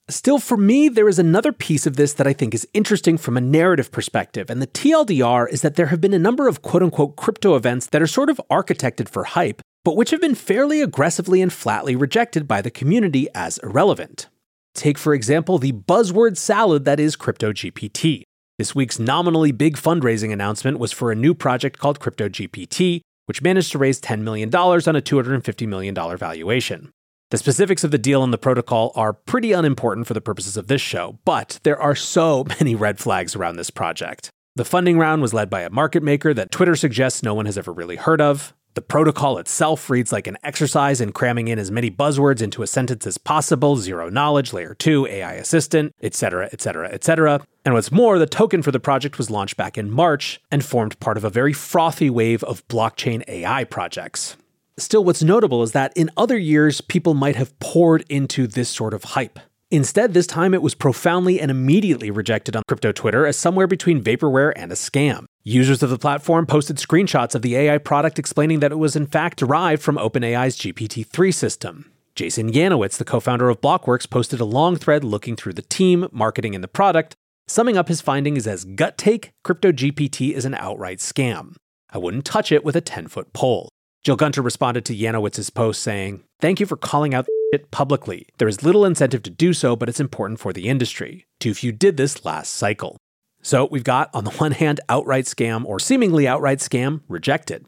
Still, 0.09 0.39
for 0.39 0.57
me, 0.57 0.89
there 0.89 1.09
is 1.09 1.21
another 1.21 1.53
piece 1.53 1.87
of 1.87 1.95
this 1.95 2.15
that 2.15 2.27
I 2.27 2.33
think 2.33 2.53
is 2.53 2.67
interesting 2.75 3.17
from 3.17 3.37
a 3.37 3.41
narrative 3.41 3.93
perspective, 3.93 4.51
and 4.51 4.61
the 4.61 4.67
TLDR 4.67 5.49
is 5.49 5.63
that 5.63 5.77
there 5.77 5.87
have 5.87 6.01
been 6.01 6.15
a 6.15 6.19
number 6.19 6.49
of 6.49 6.63
quote 6.63 6.83
unquote 6.83 7.15
crypto 7.15 7.55
events 7.55 7.87
that 7.89 8.03
are 8.03 8.09
sort 8.09 8.29
of 8.29 8.41
architected 8.51 9.09
for 9.09 9.23
hype, 9.23 9.63
but 9.85 9.97
which 9.97 10.11
have 10.11 10.21
been 10.21 10.35
fairly 10.35 10.83
aggressively 10.83 11.41
and 11.41 11.53
flatly 11.53 11.95
rejected 11.95 12.49
by 12.49 12.61
the 12.61 12.73
community 12.73 13.29
as 13.35 13.59
irrelevant. 13.59 14.29
Take, 14.75 14.99
for 14.99 15.15
example, 15.15 15.59
the 15.59 15.73
buzzword 15.73 16.37
salad 16.37 16.85
that 16.87 16.99
is 16.99 17.17
CryptoGPT. 17.17 18.25
This 18.61 18.75
week's 18.75 18.99
nominally 18.99 19.53
big 19.53 19.79
fundraising 19.79 20.35
announcement 20.35 20.79
was 20.79 20.93
for 20.93 21.11
a 21.11 21.15
new 21.15 21.33
project 21.33 21.79
called 21.79 21.99
CryptoGPT, 21.99 23.01
which 23.25 23.41
managed 23.41 23.73
to 23.73 23.79
raise 23.79 23.99
$10 24.03 24.21
million 24.21 24.55
on 24.55 24.97
a 24.97 25.01
$250 25.01 25.67
million 25.67 25.95
valuation. 25.95 26.91
The 27.31 27.39
specifics 27.39 27.85
of 27.85 27.91
the 27.91 27.97
deal 27.97 28.23
and 28.23 28.35
the 28.35 28.37
protocol 28.37 28.93
are 28.95 29.15
pretty 29.15 29.53
unimportant 29.53 30.07
for 30.07 30.13
the 30.13 30.21
purposes 30.21 30.59
of 30.59 30.67
this 30.67 30.83
show, 30.83 31.19
but 31.25 31.59
there 31.63 31.81
are 31.81 31.95
so 31.95 32.45
many 32.61 32.75
red 32.75 32.99
flags 32.99 33.35
around 33.35 33.57
this 33.57 33.71
project. 33.71 34.29
The 34.57 34.67
funding 34.67 34.99
round 34.99 35.23
was 35.23 35.33
led 35.33 35.49
by 35.49 35.63
a 35.63 35.71
market 35.71 36.03
maker 36.03 36.35
that 36.35 36.51
Twitter 36.51 36.77
suggests 36.77 37.23
no 37.23 37.33
one 37.33 37.47
has 37.47 37.57
ever 37.57 37.73
really 37.73 37.97
heard 37.97 38.21
of. 38.21 38.53
The 38.75 38.83
protocol 38.83 39.39
itself 39.39 39.91
reads 39.91 40.13
like 40.13 40.29
an 40.29 40.39
exercise 40.45 41.01
in 41.01 41.11
cramming 41.11 41.49
in 41.49 41.59
as 41.59 41.73
many 41.73 41.91
buzzwords 41.91 42.41
into 42.41 42.63
a 42.63 42.69
sentence 42.69 43.05
as 43.05 43.19
possible 43.19 43.77
zero 43.77 44.09
knowledge, 44.09 44.53
layer 44.53 44.75
2, 44.75 45.09
AI 45.09 45.33
assistant, 45.35 45.93
etc., 46.03 46.49
etc., 46.53 46.89
etc. 46.89 47.41
And 47.65 47.75
what's 47.75 47.91
more, 47.91 48.19
the 48.19 48.27
token 48.27 48.63
for 48.63 48.71
the 48.71 48.79
project 48.79 49.19
was 49.19 49.29
launched 49.29 49.57
back 49.57 49.77
in 49.77 49.91
March 49.91 50.41
and 50.53 50.65
formed 50.65 51.01
part 51.01 51.17
of 51.17 51.25
a 51.25 51.31
very 51.31 51.53
frothy 51.53 52.11
wave 52.11 52.45
of 52.45 52.67
blockchain 52.69 53.25
AI 53.27 53.65
projects. 53.65 54.37
Still, 54.77 55.05
what's 55.05 55.23
notable 55.23 55.65
is 55.65 55.73
that 55.73 55.93
in 55.97 56.09
other 56.17 56.39
years, 56.39 56.81
people 56.81 57.15
might 57.15 57.37
have 57.37 57.59
poured 57.59 58.05
into 58.09 58.47
this 58.47 58.69
sort 58.69 58.95
of 58.95 59.03
hype. 59.03 59.41
Instead, 59.73 60.15
this 60.15 60.27
time 60.27 60.55
it 60.55 60.63
was 60.63 60.75
profoundly 60.75 61.41
and 61.41 61.51
immediately 61.51 62.11
rejected 62.11 62.57
on 62.57 62.63
crypto 62.67 62.93
Twitter 62.93 63.27
as 63.27 63.37
somewhere 63.37 63.67
between 63.67 64.03
vaporware 64.03 64.53
and 64.57 64.73
a 64.73 64.75
scam. 64.75 65.27
Users 65.43 65.83
of 65.83 65.89
the 65.89 65.97
platform 65.97 66.45
posted 66.45 66.77
screenshots 66.77 67.35
of 67.35 67.41
the 67.41 67.57
AI 67.57 67.79
product 67.79 68.19
explaining 68.19 68.61
that 68.61 68.73
it 68.73 68.79
was 68.79 68.95
in 68.95 69.07
fact 69.07 69.39
derived 69.39 69.81
from 69.81 69.97
OpenAI's 69.97 70.55
GPT 70.55 71.07
3 71.07 71.33
system. 71.33 71.91
Jason 72.15 72.53
Yanowitz, 72.53 72.99
the 72.99 73.07
co 73.07 73.21
founder 73.21 73.49
of 73.49 73.63
Blockworks, 73.63 74.09
posted 74.09 74.39
a 74.41 74.45
long 74.45 74.77
thread 74.77 75.03
looking 75.03 75.37
through 75.37 75.55
the 75.55 75.63
team, 75.63 76.07
marketing, 76.13 76.55
and 76.55 76.63
the 76.63 76.69
product, 76.69 77.15
summing 77.49 77.79
up 77.79 77.89
his 77.89 78.03
findings 78.03 78.47
as 78.47 78.67
gut 78.67 78.99
take 78.99 79.31
Crypto 79.43 79.73
GPT 79.73 80.33
is 80.33 80.45
an 80.45 80.55
outright 80.57 80.99
scam. 80.99 81.55
I 81.89 81.97
wouldn't 81.97 82.27
touch 82.27 82.53
it 82.53 82.63
with 82.63 82.77
a 82.77 82.83
10 82.83 83.09
foot 83.09 83.33
pole. 83.33 83.71
Jill 84.05 84.17
Gunter 84.17 84.43
responded 84.43 84.85
to 84.85 84.97
Yanowitz's 84.97 85.49
post 85.49 85.83
saying, 85.83 86.23
Thank 86.41 86.61
you 86.61 86.67
for 86.67 86.77
calling 86.77 87.15
out 87.15 87.27
it 87.53 87.71
publicly. 87.71 88.27
There 88.37 88.49
is 88.49 88.63
little 88.63 88.85
incentive 88.85 89.23
to 89.23 89.31
do 89.31 89.55
so, 89.55 89.75
but 89.75 89.89
it's 89.89 90.01
important 90.01 90.39
for 90.39 90.53
the 90.53 90.69
industry. 90.69 91.25
Too 91.39 91.55
few 91.55 91.73
did 91.73 91.97
this 91.97 92.27
last 92.27 92.53
cycle. 92.53 92.99
So 93.43 93.69
we've 93.71 93.85
got, 93.85 94.11
on 94.15 94.25
the 94.25 94.31
one 94.33 94.53
hand, 94.53 94.81
outright 94.89 95.25
scam 95.25 95.65
or 95.65 95.81
seemingly 95.81 96.29
outright 96.29 96.59
scam 96.59 97.01
rejected. 97.09 97.67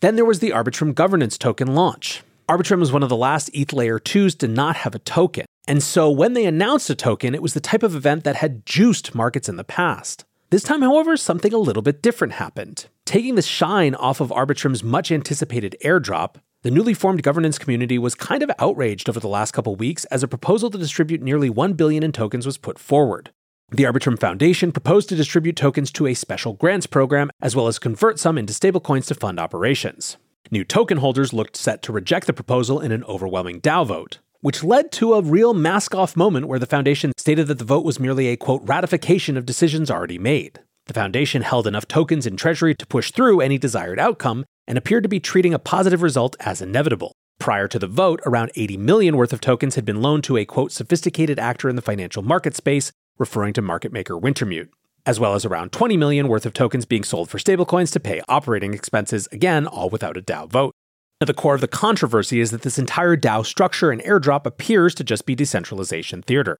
Then 0.00 0.16
there 0.16 0.24
was 0.24 0.38
the 0.40 0.50
Arbitrum 0.50 0.94
governance 0.94 1.36
token 1.36 1.74
launch. 1.74 2.22
Arbitrum 2.48 2.80
was 2.80 2.92
one 2.92 3.02
of 3.02 3.08
the 3.08 3.16
last 3.16 3.50
ETH 3.54 3.72
Layer 3.72 3.98
2s 3.98 4.36
to 4.38 4.48
not 4.48 4.76
have 4.76 4.94
a 4.94 4.98
token. 4.98 5.46
And 5.68 5.82
so 5.82 6.10
when 6.10 6.32
they 6.32 6.44
announced 6.44 6.90
a 6.90 6.94
token, 6.94 7.34
it 7.34 7.42
was 7.42 7.54
the 7.54 7.60
type 7.60 7.82
of 7.82 7.94
event 7.94 8.24
that 8.24 8.36
had 8.36 8.66
juiced 8.66 9.14
markets 9.14 9.48
in 9.48 9.56
the 9.56 9.64
past. 9.64 10.24
This 10.50 10.62
time, 10.62 10.82
however, 10.82 11.16
something 11.16 11.54
a 11.54 11.58
little 11.58 11.82
bit 11.82 12.02
different 12.02 12.34
happened. 12.34 12.86
Taking 13.06 13.36
the 13.36 13.42
shine 13.42 13.94
off 13.94 14.20
of 14.20 14.30
Arbitrum's 14.30 14.82
much 14.82 15.12
anticipated 15.12 15.76
airdrop, 15.84 16.36
the 16.62 16.70
newly 16.70 16.94
formed 16.94 17.22
governance 17.22 17.58
community 17.58 17.98
was 17.98 18.14
kind 18.14 18.42
of 18.42 18.50
outraged 18.58 19.08
over 19.08 19.20
the 19.20 19.28
last 19.28 19.52
couple 19.52 19.76
weeks 19.76 20.04
as 20.06 20.22
a 20.22 20.28
proposal 20.28 20.68
to 20.70 20.78
distribute 20.78 21.22
nearly 21.22 21.48
1 21.48 21.74
billion 21.74 22.02
in 22.02 22.12
tokens 22.12 22.44
was 22.44 22.58
put 22.58 22.78
forward. 22.78 23.30
The 23.74 23.84
Arbitrum 23.84 24.18
Foundation 24.18 24.70
proposed 24.70 25.08
to 25.08 25.16
distribute 25.16 25.56
tokens 25.56 25.90
to 25.92 26.06
a 26.06 26.12
special 26.12 26.52
grants 26.52 26.86
program 26.86 27.30
as 27.40 27.56
well 27.56 27.68
as 27.68 27.78
convert 27.78 28.18
some 28.18 28.36
into 28.36 28.52
stablecoins 28.52 29.06
to 29.06 29.14
fund 29.14 29.40
operations. 29.40 30.18
New 30.50 30.62
token 30.62 30.98
holders 30.98 31.32
looked 31.32 31.56
set 31.56 31.80
to 31.84 31.92
reject 31.92 32.26
the 32.26 32.34
proposal 32.34 32.80
in 32.80 32.92
an 32.92 33.02
overwhelming 33.04 33.62
DAO 33.62 33.86
vote, 33.86 34.18
which 34.42 34.62
led 34.62 34.92
to 34.92 35.14
a 35.14 35.22
real 35.22 35.54
mask 35.54 35.94
off 35.94 36.18
moment 36.18 36.48
where 36.48 36.58
the 36.58 36.66
foundation 36.66 37.12
stated 37.16 37.46
that 37.46 37.56
the 37.56 37.64
vote 37.64 37.82
was 37.82 37.98
merely 37.98 38.26
a 38.28 38.36
quote 38.36 38.60
ratification 38.66 39.38
of 39.38 39.46
decisions 39.46 39.90
already 39.90 40.18
made. 40.18 40.60
The 40.84 40.92
foundation 40.92 41.40
held 41.40 41.66
enough 41.66 41.88
tokens 41.88 42.26
in 42.26 42.36
treasury 42.36 42.74
to 42.74 42.86
push 42.86 43.10
through 43.10 43.40
any 43.40 43.56
desired 43.56 43.98
outcome, 43.98 44.44
and 44.68 44.76
appeared 44.76 45.04
to 45.04 45.08
be 45.08 45.18
treating 45.18 45.54
a 45.54 45.58
positive 45.58 46.02
result 46.02 46.36
as 46.40 46.60
inevitable. 46.60 47.12
Prior 47.38 47.66
to 47.68 47.78
the 47.78 47.88
vote, 47.88 48.20
around 48.26 48.52
80 48.54 48.76
million 48.76 49.16
worth 49.16 49.32
of 49.32 49.40
tokens 49.40 49.76
had 49.76 49.84
been 49.84 50.02
loaned 50.02 50.24
to 50.24 50.36
a 50.36 50.44
quote 50.44 50.72
sophisticated 50.72 51.38
actor 51.38 51.68
in 51.68 51.74
the 51.74 51.82
financial 51.82 52.22
market 52.22 52.54
space, 52.54 52.92
referring 53.18 53.52
to 53.54 53.62
market 53.62 53.92
maker 53.92 54.14
Wintermute, 54.14 54.68
as 55.06 55.18
well 55.18 55.34
as 55.34 55.44
around 55.44 55.72
20 55.72 55.96
million 55.96 56.28
worth 56.28 56.46
of 56.46 56.52
tokens 56.52 56.84
being 56.84 57.04
sold 57.04 57.28
for 57.28 57.38
stablecoins 57.38 57.92
to 57.92 58.00
pay 58.00 58.22
operating 58.28 58.74
expenses, 58.74 59.28
again, 59.32 59.66
all 59.66 59.90
without 59.90 60.16
a 60.16 60.22
DAO 60.22 60.48
vote. 60.48 60.74
Now, 61.20 61.26
the 61.26 61.34
core 61.34 61.54
of 61.54 61.60
the 61.60 61.68
controversy 61.68 62.40
is 62.40 62.50
that 62.50 62.62
this 62.62 62.78
entire 62.78 63.16
DAO 63.16 63.46
structure 63.46 63.90
and 63.90 64.02
airdrop 64.02 64.44
appears 64.44 64.94
to 64.96 65.04
just 65.04 65.24
be 65.24 65.34
decentralization 65.34 66.22
theater. 66.22 66.56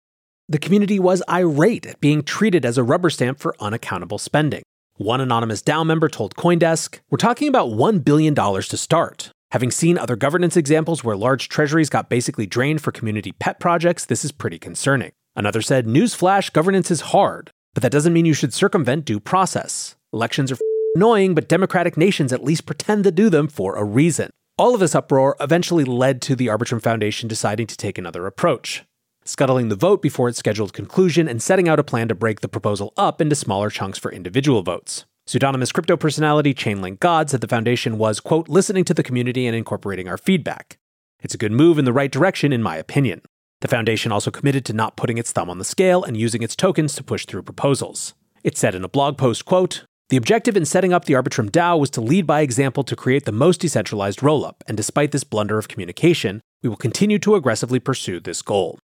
The 0.49 0.59
community 0.59 0.99
was 0.99 1.23
irate 1.29 1.87
at 1.87 2.01
being 2.01 2.23
treated 2.23 2.65
as 2.65 2.79
a 2.79 2.85
rubber 2.85 3.11
stamp 3.11 3.39
for 3.41 3.57
unaccountable 3.59 4.19
spending. 4.19 4.63
One 4.97 5.21
anonymous 5.21 5.63
DAO 5.63 5.87
member 5.87 6.09
told 6.09 6.37
Coindesk, 6.37 7.01
We're 7.11 7.17
talking 7.17 7.49
about 7.49 7.71
$1 7.71 8.05
billion 8.05 8.35
to 8.35 8.77
start. 8.77 9.31
Having 9.51 9.71
seen 9.73 9.99
other 9.99 10.17
governance 10.17 10.57
examples 10.57 11.03
where 11.03 11.17
large 11.17 11.49
treasuries 11.49 11.91
got 11.91 12.09
basically 12.09 12.47
drained 12.47 12.81
for 12.81 12.93
community 12.93 13.33
pet 13.33 13.59
projects, 13.59 14.05
this 14.05 14.25
is 14.25 14.33
pretty 14.33 14.59
concerning. 14.59 15.13
Another 15.35 15.63
said, 15.63 15.87
Newsflash, 15.87 16.53
governance 16.53 16.91
is 16.91 17.01
hard, 17.13 17.51
but 17.75 17.83
that 17.83 17.93
doesn't 17.93 18.13
mean 18.13 18.27
you 18.27 18.35
should 18.35 18.53
circumvent 18.53 19.05
due 19.05 19.21
process. 19.21 19.97
Elections 20.13 20.53
are 20.53 20.59
Annoying, 20.95 21.35
but 21.35 21.49
democratic 21.49 21.97
nations 21.97 22.35
at 22.35 22.45
least 22.45 22.67
pretend 22.67 23.05
to 23.05 23.11
do 23.11 23.31
them 23.31 23.49
for 23.49 23.77
a 23.77 23.85
reason. 23.85 24.29
All 24.59 24.75
of 24.75 24.81
this 24.81 24.95
uproar 24.95 25.37
eventually 25.41 25.85
led 25.85 26.21
to 26.23 26.37
the 26.37 26.49
Arbitrum 26.49 26.83
Foundation 26.83 27.31
deciding 27.31 27.67
to 27.69 27.79
take 27.79 27.97
another 27.97 28.27
approach, 28.27 28.85
scuttling 29.25 29.71
the 29.71 29.75
vote 29.75 30.03
before 30.03 30.29
its 30.29 30.39
scheduled 30.39 30.75
conclusion 30.75 31.29
and 31.29 31.43
setting 31.43 31.67
out 31.67 31.79
a 31.79 31.85
plan 31.85 32.09
to 32.09 32.15
break 32.15 32.43
the 32.43 32.49
proposal 32.49 32.93
up 32.99 33.23
into 33.23 33.35
smaller 33.35 33.71
chunks 33.71 33.99
for 33.99 34.13
individual 34.13 34.63
votes. 34.63 35.07
Pseudonymous 35.27 35.73
crypto 35.73 35.97
personality 35.97 36.53
Chainlink 36.53 37.01
God 37.01 37.31
said 37.31 37.41
the 37.41 37.49
foundation 37.49 37.97
was, 37.97 38.21
quote, 38.21 38.51
listening 38.51 38.85
to 38.85 38.93
the 38.93 39.03
community 39.03 39.47
and 39.47 39.57
incorporating 39.57 40.09
our 40.09 40.19
feedback. 40.19 40.77
It's 41.21 41.35
a 41.35 41.39
good 41.39 41.53
move 41.53 41.79
in 41.79 41.87
the 41.87 41.93
right 41.93 42.13
direction, 42.13 42.53
in 42.53 42.63
my 42.63 42.77
opinion. 42.77 43.23
The 43.63 43.69
foundation 43.69 44.11
also 44.11 44.33
committed 44.33 44.65
to 44.67 44.73
not 44.73 44.97
putting 44.97 45.19
its 45.19 45.31
thumb 45.31 45.49
on 45.49 45.59
the 45.59 45.65
scale 45.65 46.03
and 46.03 46.17
using 46.17 46.43
its 46.43 46.57
tokens 46.57 46.97
to 46.97 47.05
push 47.05 47.27
through 47.27 47.45
proposals. 47.45 48.13
It 48.43 48.59
said 48.59 48.75
in 48.75 48.83
a 48.83 48.89
blog 48.89 49.17
post, 49.17 49.45
quote, 49.45 49.85
the 50.09 50.17
objective 50.17 50.57
in 50.57 50.67
setting 50.67 50.93
up 50.93 51.05
the 51.05 51.15
Arbitrum 51.15 51.49
DAO 51.49 51.79
was 51.79 51.89
to 51.91 52.01
lead 52.01 52.27
by 52.27 52.41
example 52.41 52.83
to 52.83 52.97
create 52.97 53.25
the 53.25 53.31
most 53.31 53.61
decentralized 53.61 54.19
rollup, 54.19 54.57
and 54.67 54.77
despite 54.77 55.13
this 55.13 55.23
blunder 55.23 55.59
of 55.59 55.69
communication, 55.69 56.41
we 56.63 56.69
will 56.69 56.77
continue 56.77 57.21
to 57.21 57.37
aggressively 57.37 57.79
pursue 57.79 58.19
this 58.19 58.43
goal. 58.43 58.81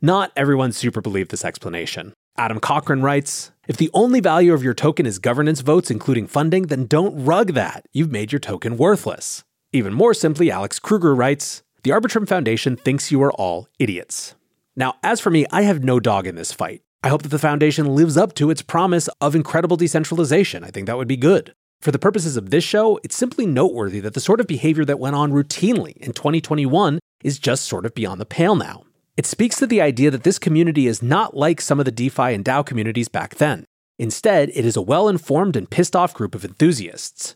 Not 0.00 0.30
everyone 0.36 0.72
super 0.72 1.00
believed 1.00 1.32
this 1.32 1.44
explanation. 1.44 2.14
Adam 2.38 2.60
Cochran 2.60 3.02
writes 3.02 3.50
If 3.66 3.76
the 3.78 3.90
only 3.92 4.20
value 4.20 4.54
of 4.54 4.62
your 4.62 4.74
token 4.74 5.06
is 5.06 5.18
governance 5.18 5.60
votes, 5.60 5.90
including 5.90 6.28
funding, 6.28 6.68
then 6.68 6.86
don't 6.86 7.24
rug 7.24 7.54
that. 7.54 7.84
You've 7.92 8.12
made 8.12 8.30
your 8.30 8.38
token 8.38 8.78
worthless. 8.78 9.42
Even 9.72 9.92
more 9.92 10.14
simply, 10.14 10.52
Alex 10.52 10.78
Kruger 10.78 11.14
writes 11.14 11.62
the 11.82 11.90
Arbitrum 11.90 12.28
Foundation 12.28 12.76
thinks 12.76 13.10
you 13.10 13.22
are 13.22 13.32
all 13.32 13.68
idiots. 13.78 14.34
Now, 14.76 14.94
as 15.02 15.20
for 15.20 15.30
me, 15.30 15.46
I 15.50 15.62
have 15.62 15.82
no 15.82 16.00
dog 16.00 16.26
in 16.26 16.34
this 16.34 16.52
fight. 16.52 16.82
I 17.02 17.08
hope 17.08 17.22
that 17.22 17.28
the 17.28 17.38
Foundation 17.38 17.94
lives 17.94 18.16
up 18.16 18.34
to 18.34 18.50
its 18.50 18.62
promise 18.62 19.08
of 19.20 19.34
incredible 19.34 19.76
decentralization. 19.76 20.62
I 20.64 20.70
think 20.70 20.86
that 20.86 20.96
would 20.96 21.08
be 21.08 21.16
good. 21.16 21.54
For 21.80 21.92
the 21.92 21.98
purposes 21.98 22.36
of 22.36 22.50
this 22.50 22.62
show, 22.62 23.00
it's 23.02 23.16
simply 23.16 23.46
noteworthy 23.46 24.00
that 24.00 24.12
the 24.12 24.20
sort 24.20 24.40
of 24.40 24.46
behavior 24.46 24.84
that 24.84 24.98
went 24.98 25.16
on 25.16 25.32
routinely 25.32 25.96
in 25.96 26.12
2021 26.12 26.98
is 27.24 27.38
just 27.38 27.64
sort 27.64 27.86
of 27.86 27.94
beyond 27.94 28.20
the 28.20 28.26
pale 28.26 28.54
now. 28.54 28.84
It 29.16 29.24
speaks 29.24 29.56
to 29.58 29.66
the 29.66 29.80
idea 29.80 30.10
that 30.10 30.22
this 30.22 30.38
community 30.38 30.86
is 30.86 31.02
not 31.02 31.34
like 31.34 31.60
some 31.60 31.78
of 31.78 31.86
the 31.86 31.90
DeFi 31.90 32.34
and 32.34 32.44
DAO 32.44 32.64
communities 32.64 33.08
back 33.08 33.36
then. 33.36 33.64
Instead, 33.98 34.50
it 34.50 34.64
is 34.64 34.76
a 34.76 34.82
well 34.82 35.08
informed 35.08 35.56
and 35.56 35.70
pissed 35.70 35.96
off 35.96 36.14
group 36.14 36.34
of 36.34 36.44
enthusiasts. 36.44 37.34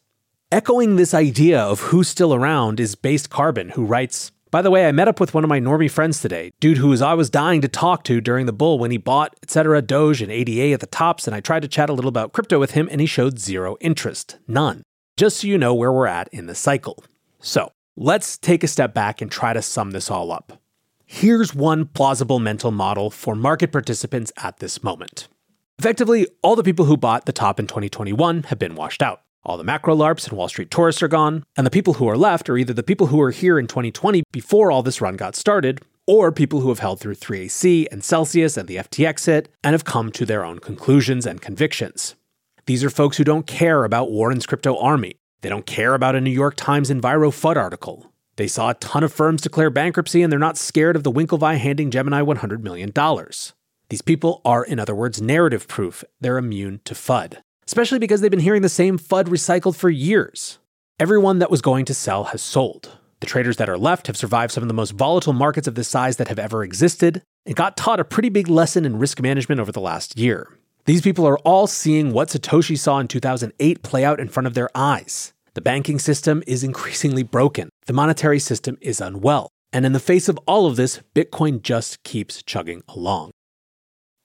Echoing 0.53 0.97
this 0.97 1.15
idea 1.15 1.61
of 1.61 1.81
who's 1.81 2.09
still 2.09 2.33
around 2.33 2.79
is 2.79 2.95
Based 2.95 3.29
Carbon, 3.29 3.71
who 3.71 3.85
writes 3.85 4.31
by 4.55 4.63
the 4.63 4.71
way, 4.71 4.87
I 4.87 4.93
met 4.93 5.09
up 5.09 5.19
with 5.19 5.35
one 5.35 5.43
of 5.43 5.51
my 5.51 5.59
normie 5.59 5.91
friends 5.91 6.21
today, 6.21 6.53
dude 6.61 6.79
who 6.79 6.97
I 7.03 7.15
was 7.15 7.29
dying 7.29 7.61
to 7.63 7.67
talk 7.67 8.05
to 8.05 8.21
during 8.21 8.47
the 8.47 8.53
bull 8.53 8.79
when 8.79 8.93
he 8.93 8.99
bought, 8.99 9.35
etc., 9.43 9.83
Doge 9.83 10.23
and 10.23 10.31
ADA 10.31 10.73
at 10.73 10.79
the 10.79 10.87
tops, 10.87 11.27
and 11.27 11.35
I 11.35 11.41
tried 11.41 11.63
to 11.63 11.69
chat 11.69 11.91
a 11.91 11.93
little 11.93 12.09
about 12.09 12.33
crypto 12.33 12.61
with 12.61 12.71
him, 12.71 12.89
and 12.89 13.01
he 13.01 13.07
showed 13.09 13.41
zero 13.41 13.77
interest. 13.81 14.39
None. 14.47 14.85
Just 15.17 15.39
so 15.39 15.49
you 15.49 15.59
know 15.59 15.75
where 15.75 15.91
we're 15.91 16.07
at 16.07 16.29
in 16.29 16.47
the 16.47 16.55
cycle. 16.55 17.03
So, 17.41 17.73
let's 17.97 18.39
take 18.39 18.63
a 18.63 18.69
step 18.69 18.95
back 18.95 19.21
and 19.21 19.29
try 19.29 19.55
to 19.55 19.61
sum 19.61 19.91
this 19.91 20.09
all 20.09 20.31
up. 20.31 20.63
Here's 21.05 21.53
one 21.53 21.87
plausible 21.87 22.39
mental 22.39 22.71
model 22.71 23.11
for 23.11 23.35
market 23.35 23.73
participants 23.73 24.31
at 24.37 24.59
this 24.59 24.85
moment. 24.85 25.27
Effectively, 25.81 26.29
all 26.43 26.55
the 26.55 26.63
people 26.63 26.85
who 26.85 26.97
bought 26.97 27.27
the 27.27 27.33
top 27.33 27.59
in 27.59 27.67
2021 27.67 28.45
have 28.45 28.61
been 28.61 28.77
washed 28.77 29.03
out. 29.03 29.24
All 29.47 29.59
the 29.59 29.65
macro 29.65 29.95
LARPs 29.95 30.27
and 30.27 30.39
Wall 30.39 30.49
Street 30.49 30.71
tourists 30.71 31.03
are 31.03 31.09
gone, 31.09 31.45
and 31.55 31.67
the 31.67 31.71
people 31.71 31.95
who 31.95 32.09
are 32.09 32.17
left 32.17 32.49
are 32.49 32.57
either 32.57 32.73
the 32.73 32.83
people 32.83 33.09
who 33.09 33.19
were 33.19 33.31
here 33.31 33.59
in 33.59 33.67
2020 33.67 34.23
before 34.33 34.71
all 34.71 34.83
this 34.83 35.03
run 35.03 35.17
got 35.17 35.37
started, 35.37 35.83
or 36.07 36.33
people 36.33 36.61
who 36.61 36.71
have 36.71 36.79
held 36.79 36.99
through 36.99 37.15
3AC 37.15 37.87
and 37.93 38.03
Celsius 38.03 38.57
and 38.57 38.69
the 38.69 38.77
FTX 38.77 39.27
hit 39.27 39.51
and 39.63 39.75
have 39.75 39.85
come 39.85 40.11
to 40.13 40.25
their 40.25 40.47
own 40.47 40.61
conclusions 40.61 41.27
and 41.27 41.43
convictions. 41.43 42.15
These 42.65 42.83
are 42.83 42.91
folks 42.91 43.19
who 43.19 43.25
don't 43.25 43.47
care 43.47 43.85
about 43.85 44.11
Warren's 44.11 44.47
crypto 44.47 44.79
army. 44.79 45.17
They 45.43 45.51
don't 45.51 45.67
care 45.67 45.93
about 45.93 46.15
a 46.15 46.23
New 46.23 46.31
York 46.31 46.55
Times 46.57 46.89
Enviro 46.89 47.31
FUD 47.31 47.57
article. 47.57 48.11
They 48.37 48.49
saw 48.49 48.71
a 48.71 48.75
ton 48.75 49.05
of 49.05 49.13
firms 49.13 49.43
declare 49.43 49.69
bankruptcy 49.69 50.23
and 50.23 50.33
they're 50.33 50.39
not 50.39 50.57
scared 50.57 50.97
of 50.97 51.03
the 51.03 51.13
Winklevi 51.13 51.59
handing 51.59 51.91
Gemini 51.91 52.23
$100 52.23 52.63
million. 52.63 52.93
These 53.91 54.03
people 54.03 54.41
are, 54.47 54.65
in 54.65 54.81
other 54.81 54.95
words, 54.95 55.21
narrative 55.21 55.69
proof. 55.69 56.03
They're 56.19 56.39
immune 56.39 56.81
to 56.87 56.95
FUD 56.95 57.43
especially 57.67 57.99
because 57.99 58.21
they've 58.21 58.31
been 58.31 58.41
hearing 58.41 58.63
the 58.63 58.69
same 58.69 58.99
FUD 58.99 59.27
recycled 59.27 59.77
for 59.77 59.91
years. 59.91 60.59
Everyone 61.01 61.39
that 61.41 61.51
was 61.51 61.63
going 61.63 61.85
to 61.87 61.95
sell 61.95 62.25
has 62.25 62.41
sold. 62.43 62.99
The 63.21 63.27
traders 63.27 63.57
that 63.57 63.69
are 63.69 63.79
left 63.79 64.07
have 64.07 64.17
survived 64.17 64.53
some 64.53 64.63
of 64.63 64.69
the 64.69 64.75
most 64.75 64.93
volatile 64.93 65.33
markets 65.33 65.67
of 65.67 65.75
this 65.75 65.89
size 65.89 66.19
that 66.19 66.29
have 66.29 66.39
ever 66.39 66.63
existed 66.63 67.23
and 67.47 67.57
got 67.57 67.77
taught 67.77 68.01
a 68.01 68.05
pretty 68.05 68.29
big 68.29 68.49
lesson 68.49 68.85
in 68.85 68.99
risk 68.99 69.21
management 69.21 69.61
over 69.61 69.73
the 69.73 69.81
last 69.81 70.19
year. 70.19 70.59
These 70.87 71.03
people 71.03 71.27
are 71.27 71.39
all 71.39 71.67
seeing 71.67 72.13
what 72.13 72.29
Satoshi 72.29 72.79
saw 72.79 72.99
in 72.99 73.09
2008 73.09 73.83
play 73.83 74.05
out 74.05 74.21
in 74.21 74.29
front 74.29 74.47
of 74.47 74.55
their 74.55 74.69
eyes. 74.75 75.33
The 75.55 75.63
banking 75.63 75.99
system 75.99 76.43
is 76.47 76.63
increasingly 76.63 77.23
broken. 77.23 77.71
The 77.87 77.93
monetary 77.93 78.39
system 78.39 78.77
is 78.81 79.01
unwell. 79.01 79.49
And 79.73 79.87
in 79.87 79.93
the 79.93 80.01
face 80.01 80.29
of 80.29 80.39
all 80.47 80.67
of 80.67 80.77
this, 80.77 81.01
Bitcoin 81.15 81.63
just 81.63 82.03
keeps 82.03 82.43
chugging 82.43 82.83
along. 82.89 83.31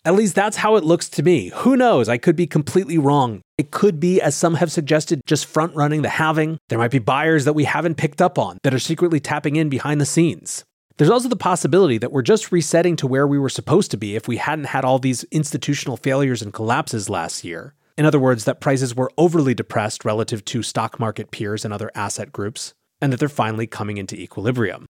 At 0.05 0.15
least 0.15 0.33
that's 0.33 0.57
how 0.57 0.77
it 0.77 0.85
looks 0.85 1.09
to 1.09 1.23
me. 1.23 1.51
Who 1.55 1.75
knows? 1.75 2.07
I 2.07 2.17
could 2.17 2.37
be 2.37 2.47
completely 2.47 2.97
wrong. 2.97 3.41
It 3.57 3.71
could 3.71 3.99
be, 3.99 4.21
as 4.21 4.33
some 4.33 4.55
have 4.55 4.71
suggested, 4.71 5.21
just 5.25 5.45
front 5.45 5.75
running 5.75 6.03
the 6.03 6.09
halving. 6.09 6.57
There 6.69 6.79
might 6.79 6.91
be 6.91 6.99
buyers 6.99 7.43
that 7.43 7.53
we 7.53 7.65
haven't 7.65 7.95
picked 7.95 8.21
up 8.21 8.39
on 8.39 8.59
that 8.63 8.73
are 8.73 8.79
secretly 8.79 9.19
tapping 9.19 9.57
in 9.57 9.67
behind 9.67 9.99
the 9.99 10.05
scenes. 10.05 10.63
There's 10.97 11.09
also 11.09 11.27
the 11.27 11.35
possibility 11.35 11.97
that 11.97 12.11
we're 12.11 12.21
just 12.21 12.51
resetting 12.51 12.95
to 12.97 13.07
where 13.07 13.27
we 13.27 13.39
were 13.39 13.49
supposed 13.49 13.91
to 13.91 13.97
be 13.97 14.15
if 14.15 14.27
we 14.27 14.37
hadn't 14.37 14.65
had 14.65 14.85
all 14.85 14.99
these 14.99 15.25
institutional 15.31 15.97
failures 15.97 16.41
and 16.41 16.53
collapses 16.53 17.09
last 17.09 17.43
year. 17.43 17.73
In 17.97 18.05
other 18.05 18.19
words, 18.19 18.45
that 18.45 18.61
prices 18.61 18.95
were 18.95 19.11
overly 19.17 19.53
depressed 19.53 20.05
relative 20.05 20.45
to 20.45 20.63
stock 20.63 20.99
market 20.99 21.31
peers 21.31 21.65
and 21.65 21.73
other 21.73 21.91
asset 21.93 22.31
groups, 22.31 22.73
and 23.01 23.11
that 23.11 23.19
they're 23.19 23.27
finally 23.27 23.67
coming 23.67 23.97
into 23.97 24.15
equilibrium. 24.15 24.85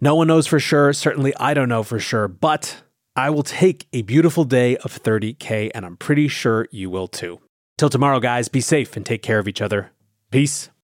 No 0.00 0.16
one 0.16 0.26
knows 0.26 0.48
for 0.48 0.58
sure, 0.58 0.92
certainly 0.92 1.34
I 1.36 1.54
don't 1.54 1.68
know 1.68 1.84
for 1.84 2.00
sure, 2.00 2.26
but 2.28 2.82
I 3.18 3.30
will 3.30 3.42
take 3.42 3.88
a 3.92 4.02
beautiful 4.02 4.44
day 4.44 4.76
of 4.76 4.92
30K, 4.92 5.72
and 5.74 5.84
I'm 5.84 5.96
pretty 5.96 6.28
sure 6.28 6.68
you 6.70 6.88
will 6.88 7.08
too. 7.08 7.40
Till 7.76 7.90
tomorrow, 7.90 8.20
guys, 8.20 8.48
be 8.48 8.60
safe 8.60 8.96
and 8.96 9.04
take 9.04 9.22
care 9.22 9.40
of 9.40 9.48
each 9.48 9.60
other. 9.60 9.90
Peace. 10.30 10.70